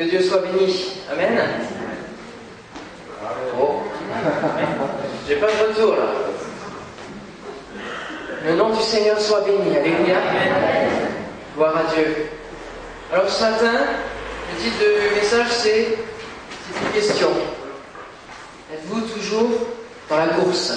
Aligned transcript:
Que 0.00 0.06
Dieu 0.06 0.22
soit 0.22 0.38
béni. 0.38 0.92
Amen. 1.12 1.38
Oh. 3.60 3.82
J'ai 5.28 5.36
pas 5.36 5.48
de 5.48 5.68
retour 5.68 5.94
là. 5.94 6.06
Le 8.46 8.54
nom 8.54 8.70
du 8.70 8.80
Seigneur 8.80 9.20
soit 9.20 9.42
béni. 9.42 9.76
Alléluia. 9.76 10.16
Gloire 11.54 11.76
à 11.76 11.94
Dieu. 11.94 12.30
Alors 13.12 13.28
ce 13.28 13.42
matin, 13.42 13.74
le 14.50 14.62
titre 14.62 14.78
du 14.78 15.16
message 15.16 15.48
c'est 15.50 15.88
une 15.88 16.92
question. 16.94 17.28
Êtes-vous 18.72 19.02
toujours 19.02 19.50
dans 20.08 20.16
la 20.16 20.28
course? 20.28 20.72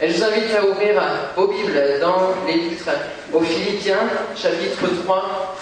Et 0.00 0.08
je 0.08 0.16
vous 0.16 0.24
invite 0.24 0.54
à 0.56 0.64
ouvrir 0.64 1.02
vos 1.36 1.48
Bibles 1.48 1.98
dans 2.00 2.30
les 2.46 2.54
livres 2.54 2.92
aux 3.30 3.40
Philippiens, 3.40 4.08
chapitre 4.34 4.86
3. 5.04 5.53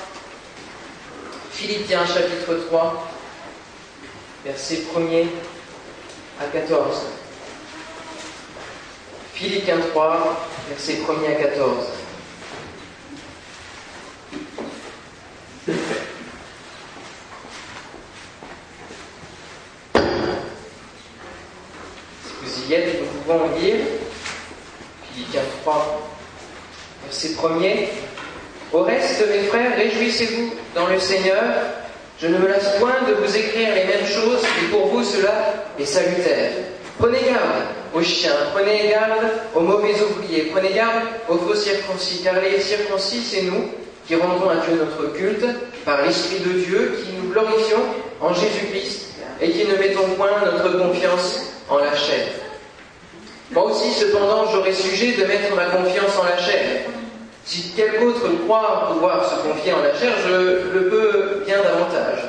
Philippiens, 1.63 2.05
chapitre 2.05 2.55
3, 2.71 3.09
versets 4.45 4.83
1er 4.93 5.27
à 6.41 6.47
14. 6.47 7.03
Philippiens 9.33 9.79
3, 9.93 10.49
versets 10.69 10.99
1er 11.07 11.29
à 11.29 11.35
14. 11.41 11.87
Si 15.65 15.73
vous 22.43 22.69
y 22.69 22.75
êtes, 22.75 23.01
nous 23.01 23.07
pouvons 23.07 23.57
lire 23.61 23.77
Philippiens 25.13 25.43
3, 25.63 26.11
verset 27.05 27.29
1er. 27.35 27.89
Au 28.73 28.83
reste, 28.85 29.23
mes 29.29 29.43
frères, 29.49 29.77
réjouissez-vous 29.77 30.55
dans 30.75 30.87
le 30.87 30.99
Seigneur. 30.99 31.43
Je 32.19 32.27
ne 32.27 32.39
me 32.39 32.49
lasse 32.49 32.79
point 32.79 32.95
de 33.07 33.13
vous 33.15 33.37
écrire 33.37 33.75
les 33.75 33.85
mêmes 33.85 34.07
choses, 34.07 34.43
et 34.63 34.71
pour 34.71 34.87
vous 34.87 35.05
cela 35.05 35.67
est 35.79 35.85
salutaire. 35.85 36.53
Prenez 36.99 37.19
garde 37.19 37.65
aux 37.95 38.03
chiens, 38.03 38.33
prenez 38.55 38.89
garde 38.89 39.25
aux 39.55 39.61
mauvais 39.61 39.95
ouvriers, 40.01 40.51
prenez 40.55 40.73
garde 40.73 41.03
aux 41.29 41.37
faux 41.37 41.55
circoncis, 41.55 42.23
car 42.25 42.35
les 42.41 42.61
circoncis, 42.61 43.23
c'est 43.23 43.43
nous 43.43 43.69
qui 44.07 44.15
rendons 44.15 44.49
à 44.49 44.57
Dieu 44.57 44.79
notre 44.79 45.13
culte 45.13 45.45
par 45.85 46.03
l'Esprit 46.03 46.41
de 46.41 46.53
Dieu, 46.61 46.99
qui 47.05 47.13
nous 47.13 47.31
glorifions 47.31 47.83
en 48.21 48.33
Jésus-Christ 48.33 49.09
et 49.41 49.51
qui 49.51 49.67
ne 49.67 49.77
mettons 49.77 50.09
point 50.17 50.31
notre 50.45 50.79
confiance 50.79 51.41
en 51.69 51.79
la 51.79 51.95
chair. 51.95 52.27
Moi 53.51 53.65
aussi, 53.65 53.93
cependant, 53.93 54.47
j'aurais 54.51 54.73
sujet 54.73 55.13
de 55.13 55.25
mettre 55.25 55.55
ma 55.55 55.67
confiance 55.67 56.17
en 56.19 56.25
la 56.25 56.39
chair. 56.39 56.83
Si 57.45 57.73
quelque 57.73 58.05
autre 58.05 58.29
croit 58.45 58.91
pouvoir 58.93 59.25
se 59.29 59.35
confier 59.47 59.73
en 59.73 59.83
la 59.83 59.95
chair, 59.99 60.13
je 60.27 60.79
le 60.79 60.89
peux 60.89 61.43
bien 61.45 61.59
davantage. 61.63 62.29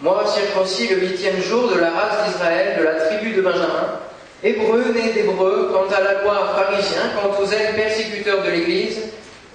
Moi, 0.00 0.24
circoncis 0.26 0.88
le 0.88 1.00
huitième 1.00 1.40
jour 1.42 1.68
de 1.68 1.78
la 1.78 1.90
race 1.90 2.26
d'Israël, 2.26 2.78
de 2.78 2.84
la 2.84 2.94
tribu 2.94 3.32
de 3.32 3.42
Benjamin, 3.42 3.98
hébreu 4.42 4.84
né 4.94 5.12
d'hébreu, 5.12 5.70
quant 5.72 5.94
à 5.94 6.00
la 6.00 6.22
loi 6.22 6.54
pharisien, 6.54 7.02
quant 7.20 7.42
aux 7.42 7.46
ailes 7.46 7.74
persécuteurs 7.74 8.42
de 8.42 8.50
l'Église, 8.50 8.98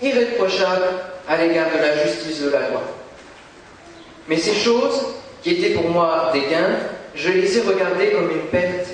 irréprochable 0.02 0.86
à 1.28 1.38
l'égard 1.38 1.68
de 1.76 1.82
la 1.82 2.06
justice 2.06 2.42
de 2.42 2.50
la 2.50 2.70
loi. 2.70 2.84
Mais 4.28 4.38
ces 4.38 4.54
choses, 4.54 5.02
qui 5.42 5.52
étaient 5.52 5.74
pour 5.74 5.90
moi 5.90 6.32
des 6.34 6.42
gains, 6.42 6.78
je 7.16 7.30
les 7.30 7.58
ai 7.58 7.62
regardées 7.62 8.12
comme 8.12 8.30
une 8.32 8.48
perte 8.48 8.88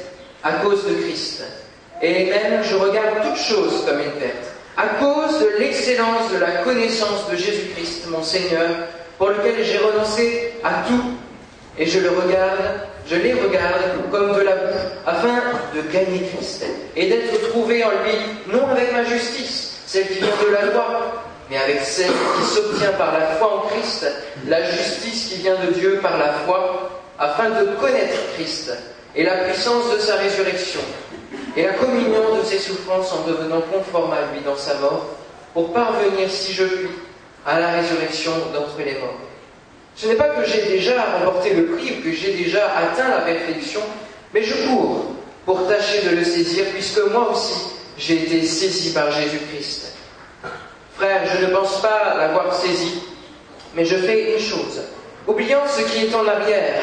à 0.43 0.53
cause 0.63 0.85
de 0.85 0.93
Christ. 0.93 1.43
Et 2.01 2.25
même 2.25 2.63
je 2.63 2.75
regarde 2.75 3.23
toutes 3.23 3.37
choses 3.37 3.85
comme 3.85 3.99
une 3.99 4.11
perte, 4.11 4.50
à 4.77 4.87
cause 4.99 5.39
de 5.39 5.59
l'excellence 5.59 6.31
de 6.31 6.37
la 6.37 6.51
connaissance 6.63 7.29
de 7.29 7.35
Jésus-Christ, 7.35 8.07
mon 8.07 8.23
Seigneur, 8.23 8.69
pour 9.17 9.29
lequel 9.29 9.63
j'ai 9.63 9.77
renoncé 9.77 10.53
à 10.63 10.83
tout, 10.87 11.11
et 11.77 11.85
je 11.85 11.99
le 11.99 12.09
regarde, 12.09 12.59
je 13.07 13.15
les 13.15 13.33
regarde 13.33 14.09
comme 14.11 14.33
de 14.35 14.41
la 14.41 14.55
boue, 14.55 14.79
afin 15.05 15.41
de 15.75 15.81
gagner 15.91 16.29
Christ, 16.35 16.65
et 16.95 17.09
d'être 17.09 17.49
trouvé 17.49 17.83
en 17.83 17.89
lui, 17.89 18.53
non 18.53 18.67
avec 18.67 18.91
ma 18.93 19.03
justice, 19.03 19.79
celle 19.85 20.07
qui 20.07 20.19
vient 20.19 20.27
de 20.47 20.53
la 20.53 20.65
loi, 20.73 21.23
mais 21.49 21.57
avec 21.57 21.81
celle 21.81 22.11
qui 22.11 22.45
s'obtient 22.45 22.93
par 22.93 23.11
la 23.11 23.27
foi 23.35 23.57
en 23.57 23.67
Christ, 23.67 24.07
la 24.47 24.63
justice 24.71 25.27
qui 25.29 25.35
vient 25.41 25.57
de 25.65 25.73
Dieu 25.73 25.99
par 26.01 26.17
la 26.17 26.33
foi, 26.45 26.89
afin 27.19 27.49
de 27.49 27.65
connaître 27.79 28.17
Christ 28.35 28.71
et 29.15 29.23
la 29.23 29.35
puissance 29.43 29.93
de 29.93 29.99
sa 29.99 30.15
résurrection, 30.15 30.79
et 31.55 31.63
la 31.63 31.73
communion 31.73 32.37
de 32.37 32.43
ses 32.43 32.59
souffrances 32.59 33.11
en 33.13 33.27
devenant 33.27 33.61
conforme 33.61 34.13
à 34.13 34.33
lui 34.33 34.41
dans 34.41 34.55
sa 34.55 34.75
mort, 34.75 35.05
pour 35.53 35.73
parvenir, 35.73 36.29
si 36.29 36.53
je 36.53 36.63
puis, 36.63 36.89
à 37.45 37.59
la 37.59 37.71
résurrection 37.71 38.31
d'entre 38.53 38.77
les 38.77 38.93
morts. 38.93 39.19
Ce 39.95 40.07
n'est 40.07 40.15
pas 40.15 40.29
que 40.29 40.45
j'ai 40.45 40.61
déjà 40.63 41.03
remporté 41.03 41.53
le 41.53 41.65
prix 41.65 41.97
ou 41.99 42.03
que 42.03 42.11
j'ai 42.11 42.33
déjà 42.33 42.71
atteint 42.77 43.09
la 43.09 43.19
perfection, 43.19 43.81
mais 44.33 44.43
je 44.43 44.55
cours 44.67 45.07
pour 45.45 45.67
tâcher 45.67 46.07
de 46.09 46.15
le 46.15 46.23
saisir, 46.23 46.65
puisque 46.73 47.01
moi 47.11 47.31
aussi 47.31 47.71
j'ai 47.97 48.23
été 48.23 48.43
saisi 48.43 48.93
par 48.93 49.11
Jésus-Christ. 49.11 49.93
Frère, 50.95 51.21
je 51.25 51.45
ne 51.45 51.51
pense 51.51 51.81
pas 51.81 52.15
l'avoir 52.17 52.53
saisi, 52.53 53.01
mais 53.75 53.83
je 53.85 53.97
fais 53.97 54.33
une 54.33 54.39
chose. 54.39 54.81
Oubliant 55.27 55.61
ce 55.67 55.83
qui 55.83 56.05
est 56.05 56.15
en 56.15 56.27
arrière 56.27 56.81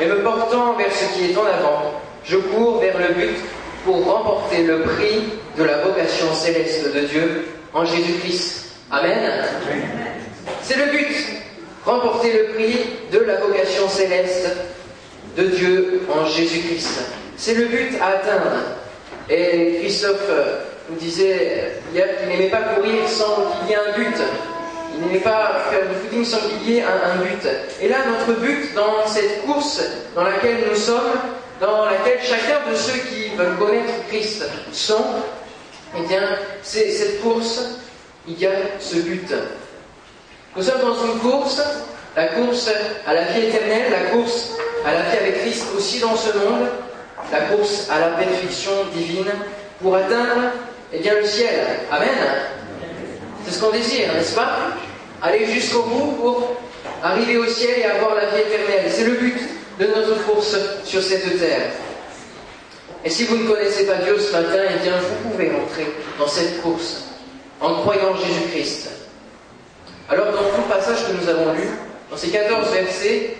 et 0.00 0.06
me 0.06 0.22
portant 0.22 0.74
vers 0.74 0.92
ce 0.92 1.14
qui 1.14 1.30
est 1.30 1.36
en 1.36 1.46
avant, 1.46 1.92
je 2.24 2.36
cours 2.36 2.78
vers 2.80 2.98
le 2.98 3.14
but 3.14 3.36
pour 3.84 4.04
remporter 4.04 4.64
le 4.64 4.82
prix 4.82 5.22
de 5.56 5.64
la 5.64 5.78
vocation 5.78 6.32
céleste 6.34 6.92
de 6.94 7.00
Dieu 7.00 7.48
en 7.72 7.84
Jésus-Christ. 7.84 8.76
Amen. 8.90 9.44
C'est 10.62 10.76
le 10.76 10.92
but. 10.92 11.16
Remporter 11.84 12.32
le 12.32 12.54
prix 12.54 12.76
de 13.10 13.18
la 13.20 13.36
vocation 13.36 13.88
céleste 13.88 14.48
de 15.36 15.44
Dieu 15.44 16.02
en 16.12 16.26
Jésus-Christ. 16.26 17.00
C'est 17.36 17.54
le 17.54 17.66
but 17.66 17.98
à 18.00 18.18
atteindre. 18.18 18.56
Et 19.30 19.78
Christophe 19.80 20.28
nous 20.90 20.96
disait 20.96 21.80
hier 21.94 22.06
qu'il 22.18 22.28
n'aimait 22.28 22.50
pas 22.50 22.62
courir 22.74 23.08
sans 23.08 23.50
qu'il 23.60 23.70
y 23.70 23.72
ait 23.72 23.76
un 23.76 23.96
but. 23.96 24.16
Il 24.94 25.06
n'aimait 25.06 25.20
pas 25.20 25.62
faire 25.70 25.86
du 25.88 25.94
footing 25.94 26.24
sans 26.24 26.38
qu'il 26.48 26.74
y 26.74 26.78
ait 26.78 26.82
un, 26.82 27.12
un, 27.12 27.24
but. 27.24 27.48
Et 27.80 27.88
là, 27.88 27.96
notre 28.06 28.38
but 28.40 28.74
dans 28.74 29.06
cette 29.06 29.42
course 29.46 29.80
dans 30.14 30.24
laquelle 30.24 30.64
nous 30.68 30.76
sommes, 30.76 31.12
dans 31.60 31.84
laquelle 31.84 32.18
chacun 32.22 32.70
de 32.70 32.74
ceux 32.74 32.98
qui 32.98 33.28
veulent 33.36 33.56
connaître 33.58 33.92
Christ 34.08 34.44
sont, 34.72 35.04
eh 35.96 36.06
bien, 36.06 36.22
c'est 36.62 36.90
cette 36.90 37.20
course, 37.20 37.60
il 38.26 38.38
y 38.38 38.46
a 38.46 38.52
ce 38.78 38.96
but. 38.96 39.32
Nous 40.56 40.62
sommes 40.62 40.80
dans 40.80 41.04
une 41.04 41.18
course, 41.18 41.60
la 42.16 42.28
course 42.28 42.70
à 43.06 43.14
la 43.14 43.22
vie 43.24 43.46
éternelle, 43.46 43.92
la 43.92 44.10
course 44.10 44.52
à 44.84 44.94
la 44.94 45.02
vie 45.02 45.16
avec 45.18 45.42
Christ 45.42 45.66
aussi 45.76 46.00
dans 46.00 46.16
ce 46.16 46.36
monde, 46.38 46.68
la 47.30 47.40
course 47.42 47.88
à 47.90 48.00
la 48.00 48.06
perfection 48.16 48.72
divine 48.94 49.30
pour 49.82 49.94
atteindre 49.96 50.52
eh 50.92 50.98
bien, 50.98 51.14
le 51.14 51.26
ciel. 51.26 51.60
Amen. 51.90 52.08
C'est 53.44 53.52
ce 53.52 53.60
qu'on 53.60 53.70
désire, 53.70 54.12
n'est-ce 54.14 54.34
pas? 54.34 54.56
Aller 55.22 55.46
jusqu'au 55.46 55.82
bout 55.82 56.12
pour 56.12 56.56
arriver 57.02 57.36
au 57.36 57.46
ciel 57.46 57.78
et 57.78 57.84
avoir 57.84 58.14
la 58.14 58.26
vie 58.26 58.40
éternelle. 58.40 58.90
C'est 58.90 59.04
le 59.04 59.12
but 59.12 59.36
de 59.80 59.86
notre 59.86 60.22
course 60.26 60.56
sur 60.84 61.02
cette 61.02 61.38
terre. 61.38 61.70
Et 63.02 63.08
si 63.08 63.24
vous 63.24 63.38
ne 63.38 63.48
connaissez 63.48 63.86
pas 63.86 63.94
Dieu 63.96 64.18
ce 64.18 64.30
matin, 64.30 64.60
eh 64.68 64.78
bien, 64.82 64.92
vous 64.98 65.30
pouvez 65.30 65.50
entrer 65.50 65.86
dans 66.18 66.28
cette 66.28 66.60
course 66.60 67.04
en 67.60 67.80
croyant 67.80 68.14
Jésus-Christ. 68.14 68.90
Alors, 70.10 70.26
dans 70.26 70.42
tout 70.42 70.62
le 70.68 70.74
passage 70.74 71.06
que 71.06 71.12
nous 71.12 71.28
avons 71.28 71.52
lu, 71.54 71.68
dans 72.10 72.16
ces 72.16 72.28
14 72.28 72.70
versets, 72.72 73.36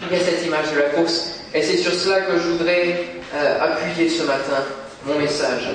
il 0.00 0.16
y 0.16 0.20
a 0.20 0.24
cette 0.24 0.46
image 0.46 0.70
de 0.72 0.78
la 0.78 0.90
course. 0.90 1.40
Et 1.52 1.62
c'est 1.62 1.78
sur 1.78 1.92
cela 1.92 2.20
que 2.20 2.38
je 2.38 2.48
voudrais 2.50 3.06
euh, 3.34 3.60
appuyer 3.60 4.08
ce 4.08 4.22
matin 4.22 4.62
mon 5.04 5.18
message. 5.18 5.68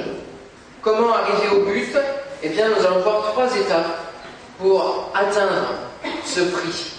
Comment 0.81 1.13
arriver 1.13 1.49
au 1.53 1.65
but? 1.65 1.97
Eh 2.43 2.49
bien, 2.49 2.69
nous 2.69 2.85
allons 2.85 2.99
voir 2.99 3.33
trois 3.33 3.47
étapes 3.57 3.99
pour 4.57 5.11
atteindre 5.13 5.73
ce 6.25 6.41
prix. 6.41 6.93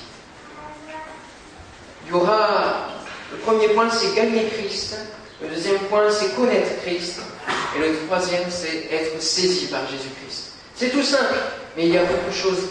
Il 2.07 2.13
y 2.13 2.15
aura, 2.15 2.89
le 3.33 3.39
premier 3.39 3.69
point, 3.69 3.91
c'est 3.91 4.15
gagner 4.15 4.47
Christ. 4.49 4.97
Le 5.43 5.49
deuxième 5.49 5.79
point, 5.91 6.11
c'est 6.11 6.35
connaître 6.35 6.81
Christ. 6.83 7.21
Et 7.77 7.81
le 7.81 7.97
troisième, 8.07 8.51
c'est 8.51 8.89
être 8.91 9.21
saisi 9.21 9.67
par 9.67 9.83
Jésus-Christ. 9.89 10.53
C'est 10.75 10.91
tout 10.91 11.03
simple, 11.03 11.35
mais 11.77 11.87
il 11.87 11.95
y 11.95 11.99
a 11.99 12.05
beaucoup 12.05 12.31
de 12.31 12.35
choses 12.35 12.69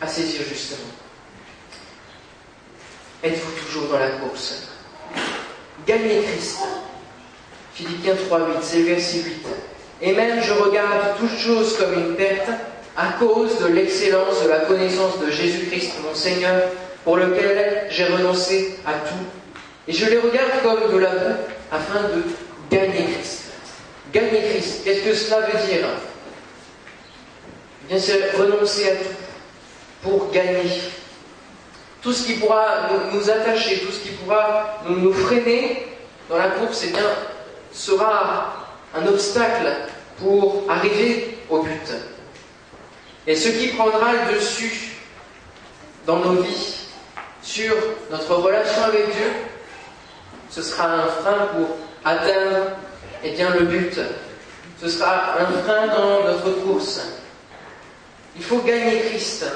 à 0.00 0.06
saisir 0.06 0.42
justement. 0.48 0.90
Êtes-vous 3.22 3.66
toujours 3.66 3.88
dans 3.90 3.98
la 3.98 4.10
course? 4.10 4.68
Gagnez 5.86 6.22
Christ. 6.22 6.58
Philippiens 7.74 8.14
3.8, 8.14 8.46
c'est 8.62 8.78
le 8.78 8.84
verset 8.84 9.18
8. 9.18 9.46
Et 10.02 10.12
même 10.12 10.42
je 10.42 10.52
regarde 10.52 11.16
toutes 11.18 11.38
choses 11.38 11.76
comme 11.76 11.94
une 11.94 12.16
perte 12.16 12.48
à 12.96 13.12
cause 13.18 13.58
de 13.60 13.66
l'excellence 13.66 14.42
de 14.42 14.48
la 14.48 14.60
connaissance 14.60 15.18
de 15.20 15.30
Jésus-Christ, 15.30 15.92
mon 16.02 16.14
Seigneur, 16.14 16.62
pour 17.04 17.16
lequel 17.16 17.86
j'ai 17.90 18.06
renoncé 18.06 18.78
à 18.86 18.94
tout. 18.94 19.45
Et 19.88 19.92
je 19.92 20.06
les 20.06 20.18
regarde 20.18 20.62
comme 20.62 20.92
de 20.92 20.98
la 20.98 21.10
afin 21.70 22.02
de 22.08 22.22
gagner 22.70 23.06
Christ. 23.12 23.44
Gagner 24.12 24.42
Christ, 24.50 24.84
qu'est-ce 24.84 25.02
que 25.02 25.14
cela 25.14 25.40
veut 25.40 25.66
dire 25.66 25.86
eh 27.84 27.88
Bien, 27.88 27.98
c'est 28.00 28.30
renoncer 28.36 28.90
à 28.90 28.96
tout 28.96 29.10
pour 30.02 30.30
gagner. 30.30 30.70
tout 32.02 32.12
ce 32.12 32.26
qui 32.26 32.34
pourra 32.34 32.88
nous, 33.12 33.30
attacher, 33.30 33.80
tout 33.80 33.90
ce 33.90 34.00
qui 34.00 34.10
pourra 34.10 34.80
nous, 34.88 35.12
freiner 35.12 35.86
dans 36.28 36.38
la 36.38 36.50
course, 36.50 36.84
eh 36.84 36.92
bien, 36.92 37.08
sera 37.72 38.68
un 38.94 39.06
obstacle 39.06 39.66
pour 40.18 40.64
arriver 40.68 41.38
au 41.50 41.62
but. 41.62 41.92
Et 43.26 43.34
ce 43.34 43.48
qui 43.48 43.68
prendra 43.68 44.12
le 44.12 44.34
dessus 44.34 44.92
dans 46.06 46.18
nos 46.18 46.42
vies, 46.42 46.86
sur 47.42 47.74
notre 48.10 48.34
relation 48.36 48.84
avec 48.84 49.06
Dieu, 49.06 49.32
ce 50.50 50.62
sera 50.62 50.86
un 50.86 51.06
frein 51.06 51.48
pour 51.54 51.76
atteindre 52.04 52.76
eh 53.24 53.30
bien, 53.32 53.50
le 53.50 53.66
but. 53.66 53.98
Ce 54.80 54.88
sera 54.88 55.36
un 55.40 55.46
frein 55.62 55.86
dans 55.88 56.24
notre 56.24 56.62
course. 56.62 57.00
Il 58.36 58.44
faut 58.44 58.58
gagner 58.58 59.00
Christ. 59.00 59.46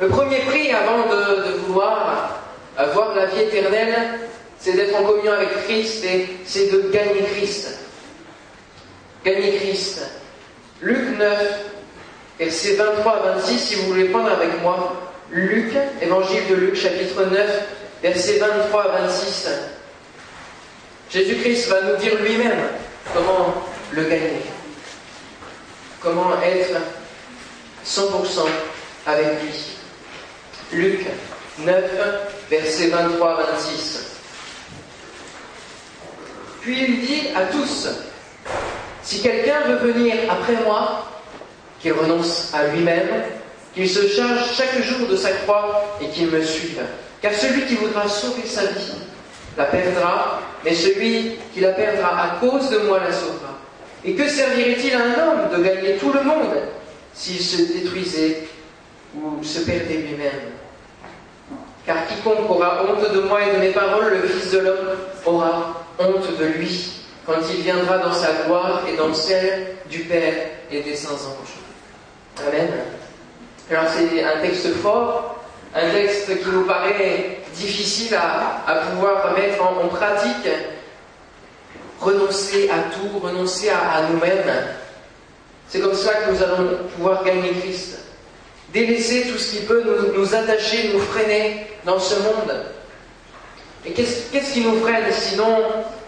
Le 0.00 0.08
premier 0.08 0.40
prix 0.40 0.70
avant 0.70 1.08
de, 1.08 1.52
vouloir 1.66 2.40
avoir 2.76 3.14
la 3.14 3.26
vie 3.26 3.42
éternelle, 3.42 4.20
c'est 4.58 4.74
d'être 4.74 4.94
en 5.00 5.04
communion 5.04 5.32
avec 5.32 5.64
Christ 5.64 6.04
et 6.04 6.28
c'est 6.44 6.70
de 6.70 6.90
gagner 6.90 7.22
Christ. 7.34 7.78
Gagner 9.24 9.56
Christ. 9.56 10.02
Luc 10.82 11.18
9, 11.18 11.64
versets 12.38 12.76
23 12.76 13.12
à 13.12 13.32
26, 13.36 13.58
si 13.58 13.74
vous 13.76 13.86
voulez 13.86 14.08
prendre 14.10 14.30
avec 14.30 14.60
moi. 14.62 15.02
Luc, 15.30 15.72
évangile 16.02 16.46
de 16.50 16.54
Luc, 16.54 16.76
chapitre 16.76 17.24
9, 17.24 17.62
versets 18.02 18.38
23 18.38 18.82
à 18.82 19.00
26. 19.00 19.48
Jésus-Christ 21.10 21.68
va 21.68 21.82
nous 21.82 21.96
dire 21.96 22.20
lui-même 22.20 22.68
comment 23.14 23.54
le 23.92 24.02
gagner. 24.04 24.42
Comment 26.00 26.40
être 26.42 26.80
100% 27.84 28.40
avec 29.06 29.42
lui. 29.42 29.76
Luc 30.72 31.06
9, 31.60 31.84
versets 32.50 32.88
23 32.88 33.30
à 33.30 33.52
26. 33.52 34.16
Puis 36.60 36.84
il 36.88 37.06
dit 37.06 37.28
à 37.36 37.44
tous, 37.44 37.88
si 39.04 39.22
quelqu'un 39.22 39.60
veut 39.68 39.92
venir 39.92 40.14
après 40.28 40.56
moi, 40.64 41.06
qu'il 41.80 41.92
renonce 41.92 42.50
à 42.52 42.66
lui-même, 42.66 43.22
qu'il 43.74 43.88
se 43.88 44.08
charge 44.08 44.56
chaque 44.56 44.82
jour 44.82 45.06
de 45.06 45.16
sa 45.16 45.30
croix 45.30 45.96
et 46.00 46.08
qu'il 46.08 46.26
me 46.28 46.42
suive. 46.42 46.82
Car 47.22 47.32
celui 47.32 47.66
qui 47.66 47.76
voudra 47.76 48.08
sauver 48.08 48.46
sa 48.46 48.66
vie 48.66 48.94
la 49.56 49.64
perdra, 49.64 50.40
mais 50.64 50.74
celui 50.74 51.36
qui 51.52 51.60
la 51.60 51.72
perdra 51.72 52.22
à 52.22 52.28
cause 52.40 52.70
de 52.70 52.78
moi 52.78 53.00
la 53.00 53.12
sauvera. 53.12 53.58
Et 54.04 54.14
que 54.14 54.28
servirait-il 54.28 54.94
à 54.94 54.98
un 54.98 55.28
homme 55.28 55.56
de 55.56 55.62
gagner 55.62 55.96
tout 55.96 56.12
le 56.12 56.22
monde 56.22 56.54
s'il 57.14 57.40
se 57.40 57.72
détruisait 57.72 58.46
ou 59.16 59.42
se 59.42 59.60
perdait 59.60 59.94
lui-même 59.94 60.52
Car 61.86 62.06
quiconque 62.06 62.50
aura 62.50 62.84
honte 62.84 63.12
de 63.12 63.20
moi 63.20 63.40
et 63.42 63.56
de 63.56 63.60
mes 63.60 63.70
paroles, 63.72 64.18
le 64.22 64.28
Fils 64.28 64.52
de 64.52 64.58
l'homme 64.58 64.96
aura 65.24 65.84
honte 65.98 66.38
de 66.38 66.44
lui 66.44 66.92
quand 67.24 67.40
il 67.50 67.62
viendra 67.62 67.98
dans 67.98 68.12
sa 68.12 68.28
gloire 68.46 68.82
et 68.88 68.96
dans 68.96 69.12
celle 69.12 69.76
du 69.90 70.00
Père 70.00 70.34
et 70.70 70.82
des 70.82 70.94
saints 70.94 71.14
anges. 71.14 72.46
Amen. 72.46 72.68
Alors 73.70 73.84
c'est 73.88 74.22
un 74.22 74.40
texte 74.42 74.74
fort, 74.74 75.40
un 75.74 75.90
texte 75.90 76.38
qui 76.38 76.48
nous 76.50 76.64
paraît 76.64 77.40
difficile 77.56 78.14
à, 78.14 78.74
pouvoir 78.90 79.32
mettre 79.32 79.62
en, 79.62 79.88
pratique, 79.88 80.48
renoncer 82.00 82.70
à 82.70 82.94
tout, 82.94 83.18
renoncer 83.18 83.70
à, 83.70 84.02
nous-mêmes. 84.10 84.66
C'est 85.68 85.80
comme 85.80 85.94
ça 85.94 86.14
que 86.14 86.30
nous 86.30 86.42
allons 86.42 86.78
pouvoir 86.96 87.24
gagner 87.24 87.50
Christ. 87.60 87.98
Délaisser 88.72 89.28
tout 89.30 89.38
ce 89.38 89.56
qui 89.56 89.62
peut 89.64 89.82
nous, 90.14 90.34
attacher, 90.34 90.90
nous 90.92 91.00
freiner 91.00 91.66
dans 91.84 91.98
ce 91.98 92.14
monde. 92.16 92.52
Et 93.84 93.92
qu'est-ce 93.92 94.52
qui 94.52 94.60
nous 94.60 94.80
freine 94.80 95.04
sinon? 95.10 95.58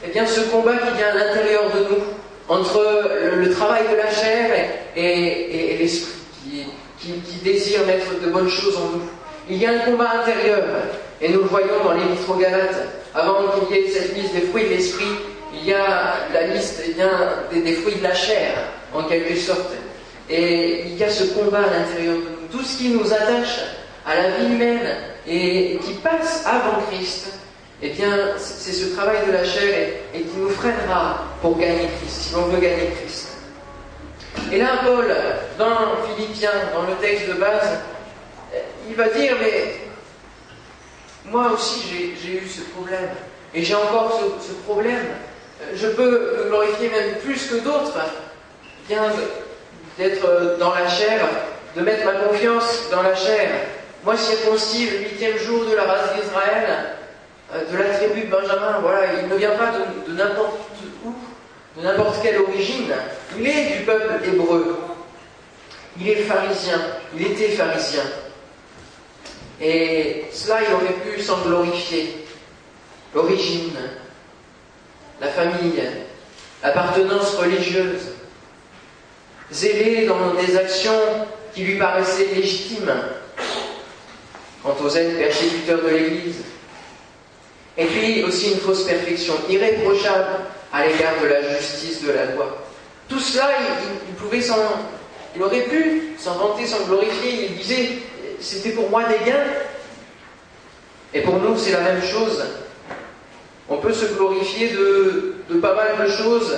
Eh 0.05 0.11
bien 0.11 0.27
ce 0.27 0.41
combat 0.43 0.77
qui 0.77 0.97
vient 0.97 1.09
à 1.09 1.15
l'intérieur 1.15 1.65
de 1.75 1.81
nous, 1.81 2.03
entre 2.49 3.09
le, 3.37 3.51
travail 3.51 3.83
de 3.91 3.97
la 3.97 4.11
chair 4.11 4.71
et, 4.97 5.77
l'esprit 5.79 6.15
qui, 7.01 7.13
désire 7.43 7.87
mettre 7.87 8.21
de 8.21 8.31
bonnes 8.31 8.49
choses 8.49 8.77
en 8.77 8.97
nous. 8.97 9.03
Il 9.49 9.57
y 9.57 9.67
a 9.67 9.71
un 9.73 9.79
combat 9.79 10.21
intérieur, 10.21 10.63
et 11.21 11.29
nous 11.31 11.41
le 11.41 11.49
voyons 11.49 11.85
dans 11.85 11.93
l'Épître 11.93 12.31
aux 12.31 12.35
Galates. 12.35 12.89
Avant 13.15 13.49
qu'il 13.49 13.77
y 13.77 13.81
ait 13.81 13.91
cette 13.91 14.15
liste 14.15 14.35
des 14.35 14.43
fruits 14.43 14.65
de 14.65 14.69
l'esprit, 14.71 15.07
il 15.55 15.65
y 15.69 15.73
a 15.73 16.17
la 16.33 16.47
liste 16.49 16.83
eh 16.87 17.61
des, 17.61 17.73
fruits 17.75 17.97
de 17.97 18.03
la 18.03 18.15
chair, 18.15 18.53
en 18.95 19.03
quelque 19.05 19.35
sorte. 19.37 19.73
Et 20.31 20.87
il 20.87 20.97
y 20.97 21.05
a 21.05 21.11
ce 21.11 21.25
combat 21.35 21.59
à 21.59 21.79
l'intérieur 21.79 22.17
de 22.17 22.21
nous. 22.21 22.49
Tout 22.53 22.63
ce 22.63 22.79
qui 22.79 22.91
nous 22.91 23.13
attache 23.13 23.61
à 24.07 24.15
la 24.15 24.31
vie 24.31 24.55
humaine 24.55 24.97
et 25.27 25.79
qui 25.85 25.95
passe 25.95 26.45
avant 26.47 26.83
Christ, 26.91 27.33
eh 27.83 27.91
bien, 27.91 28.35
c'est 28.37 28.73
ce 28.73 28.95
travail 28.95 29.19
de 29.27 29.33
la 29.33 29.45
chair 29.45 29.89
et, 30.15 30.21
qui 30.21 30.37
nous 30.37 30.51
freinera 30.51 31.25
pour 31.41 31.59
gagner 31.59 31.89
Christ, 32.01 32.29
si 32.29 32.35
l'on 32.35 32.43
veut 32.43 32.61
gagner 32.61 32.91
Christ. 33.01 33.29
Et 34.53 34.59
là, 34.59 34.81
Paul, 34.85 35.07
dans 35.59 36.05
Philippiens, 36.07 36.51
dans 36.75 36.83
le 36.83 36.95
texte 37.01 37.29
de 37.29 37.35
base, 37.35 37.79
il 38.89 38.95
va 38.95 39.09
dire, 39.09 39.37
mais 39.41 39.88
moi 41.31 41.53
aussi 41.53 42.15
j'ai 42.23 42.33
eu 42.33 42.47
ce 42.47 42.63
problème, 42.73 43.09
et 43.55 43.63
j'ai 43.63 43.75
encore 43.75 44.21
ce, 44.41 44.53
problème. 44.65 45.07
Je 45.75 45.89
peux 45.89 46.11
me 46.11 46.49
glorifier 46.49 46.89
même 46.89 47.17
plus 47.25 47.47
que 47.47 47.57
d'autres, 47.57 47.99
bien 48.89 49.03
d'être 49.99 50.57
dans 50.59 50.75
la 50.75 50.89
chair, 50.89 51.27
de 51.77 51.83
mettre 51.83 52.05
ma 52.05 52.13
confiance 52.13 52.89
dans 52.91 53.03
la 53.03 53.15
chair. 53.15 53.51
Moi, 54.05 54.17
circoncis 54.17 54.89
le 54.91 54.99
huitième 54.99 55.37
jour 55.39 55.65
de 55.65 55.75
la 55.75 55.83
race 55.83 56.15
d'Israël, 56.15 56.95
euh, 57.53 57.73
de 57.73 57.77
la 57.77 57.95
tribu 57.95 58.23
de 58.23 58.31
Benjamin, 58.31 58.79
voilà, 58.81 59.07
il 59.21 59.29
ne 59.29 59.35
vient 59.35 59.57
pas 59.57 59.73
de 60.07 60.13
n'importe 60.13 60.61
où, 61.05 61.15
de 61.77 61.85
n'importe 61.85 62.23
quelle 62.23 62.41
origine. 62.41 62.93
Il 63.37 63.47
est 63.47 63.79
du 63.79 63.85
peuple 63.85 64.15
hébreu. 64.25 64.79
Il 66.01 66.09
est 66.09 66.23
pharisien. 66.23 66.81
Il 67.17 67.27
était 67.27 67.49
pharisien. 67.49 68.03
Et 69.61 70.25
cela, 70.33 70.61
il 70.63 70.75
aurait 70.75 71.15
pu 71.15 71.21
s'en 71.21 71.39
glorifier. 71.43 72.25
L'origine, 73.15 73.73
la 75.21 75.29
famille, 75.29 75.83
l'appartenance 76.63 77.35
religieuse, 77.37 78.13
zélé 79.51 80.07
dans 80.07 80.35
des 80.35 80.57
actions 80.57 81.27
qui 81.55 81.63
lui 81.63 81.77
paraissaient 81.77 82.35
légitimes 82.35 82.93
quant 84.63 84.77
aux 84.85 84.91
aides 84.91 85.19
persécuteurs 85.19 85.83
de 85.83 85.89
l'Église. 85.89 86.37
Et 87.77 87.87
puis 87.87 88.25
aussi 88.25 88.53
une 88.53 88.59
fausse 88.59 88.85
perfection, 88.85 89.35
irréprochable 89.49 90.41
à 90.73 90.87
l'égard 90.87 91.15
de 91.23 91.29
la 91.29 91.57
justice 91.57 92.03
de 92.03 92.11
la 92.11 92.27
loi. 92.27 92.67
Tout 93.09 93.21
cela, 93.21 93.51
il, 94.09 94.15
pouvait 94.15 94.43
s'en, 94.43 94.57
il 95.35 95.43
aurait 95.43 95.63
pu 95.63 96.15
s'en 96.19 96.35
vanter, 96.35 96.67
s'en 96.67 96.85
glorifier. 96.87 97.47
Il 97.51 97.57
disait 97.57 97.89
c'était 98.41 98.71
pour 98.71 98.91
moi 98.91 99.05
des 99.05 99.25
gains. 99.25 99.45
Et 101.15 101.23
pour 101.23 101.39
nous, 101.39 101.57
c'est 101.57 101.73
la 101.73 101.81
même 101.81 102.03
chose. 102.03 102.45
On 103.69 103.79
peut 103.79 103.93
se 103.93 104.07
glorifier 104.07 104.71
de, 104.71 105.55
pas 105.61 105.75
mal 105.75 106.07
de 106.07 106.11
choses 106.11 106.57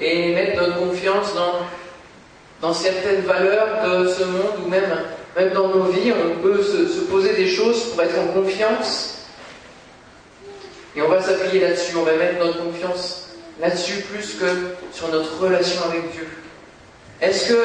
et 0.00 0.34
mettre 0.34 0.60
notre 0.60 0.78
confiance 0.78 1.34
dans, 2.60 2.72
certaines 2.74 3.22
valeurs 3.22 3.88
de 3.88 4.08
ce 4.08 4.24
monde 4.24 4.64
ou 4.64 4.68
même, 4.68 5.52
dans 5.54 5.68
nos 5.68 5.84
vies. 5.84 6.12
On 6.12 6.42
peut 6.42 6.62
se, 6.62 6.88
se 6.88 7.00
poser 7.02 7.34
des 7.34 7.48
choses 7.48 7.90
pour 7.90 8.02
être 8.02 8.18
en 8.18 8.26
confiance. 8.28 9.26
Et 10.94 11.02
on 11.02 11.08
va 11.08 11.22
s'appuyer 11.22 11.60
là-dessus, 11.60 11.96
on 11.96 12.02
va 12.02 12.16
mettre 12.16 12.44
notre 12.44 12.64
confiance 12.64 13.28
là-dessus 13.60 14.02
plus 14.02 14.34
que 14.34 14.46
sur 14.92 15.08
notre 15.08 15.38
relation 15.40 15.80
avec 15.88 16.12
Dieu. 16.12 16.28
Est-ce 17.20 17.48
que, 17.48 17.64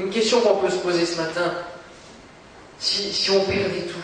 une 0.00 0.10
question 0.10 0.40
qu'on 0.40 0.56
peut 0.56 0.70
se 0.70 0.78
poser 0.78 1.06
ce 1.06 1.18
matin, 1.18 1.52
si, 2.78 3.30
on 3.30 3.40
perdait 3.40 3.86
tout 3.88 3.98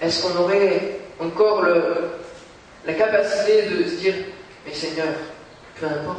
Est-ce 0.00 0.22
qu'on 0.22 0.40
aurait 0.40 1.00
encore 1.20 1.64
la 2.86 2.94
capacité 2.94 3.62
de 3.62 3.84
se 3.84 3.94
dire, 3.96 4.14
mais 4.66 4.74
Seigneur, 4.74 5.08
peu 5.78 5.86
importe, 5.86 6.18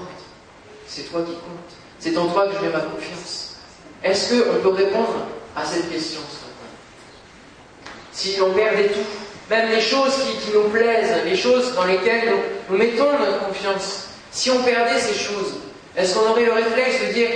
c'est 0.86 1.10
toi 1.10 1.22
qui 1.22 1.34
compte, 1.34 1.76
c'est 2.00 2.18
en 2.18 2.28
toi 2.28 2.48
que 2.48 2.56
je 2.56 2.66
mets 2.66 2.74
ma 2.74 2.82
confiance. 2.82 3.56
Est-ce 4.04 4.34
qu'on 4.34 4.62
peut 4.62 4.70
répondre 4.70 5.28
à 5.56 5.66
cette 5.66 5.90
question 5.92 6.22
ce 6.30 6.46
matin? 6.46 7.92
Si 8.12 8.40
on 8.42 8.54
perdait 8.54 8.90
tout, 8.90 9.06
même 9.50 9.70
les 9.72 9.82
choses 9.82 10.14
qui, 10.44 10.52
nous 10.54 10.70
plaisent, 10.70 11.24
les 11.26 11.36
choses 11.36 11.74
dans 11.74 11.86
lesquelles 11.86 12.30
nous, 12.70 12.78
mettons 12.78 13.18
notre 13.18 13.48
confiance, 13.48 14.10
si 14.32 14.52
on 14.52 14.62
perdait 14.64 15.00
ces 15.00 15.14
choses, 15.14 15.56
est-ce 15.96 16.16
qu'on 16.16 16.30
aurait 16.30 16.46
le 16.46 16.54
réflexe 16.54 17.08
de 17.08 17.14
dire, 17.14 17.30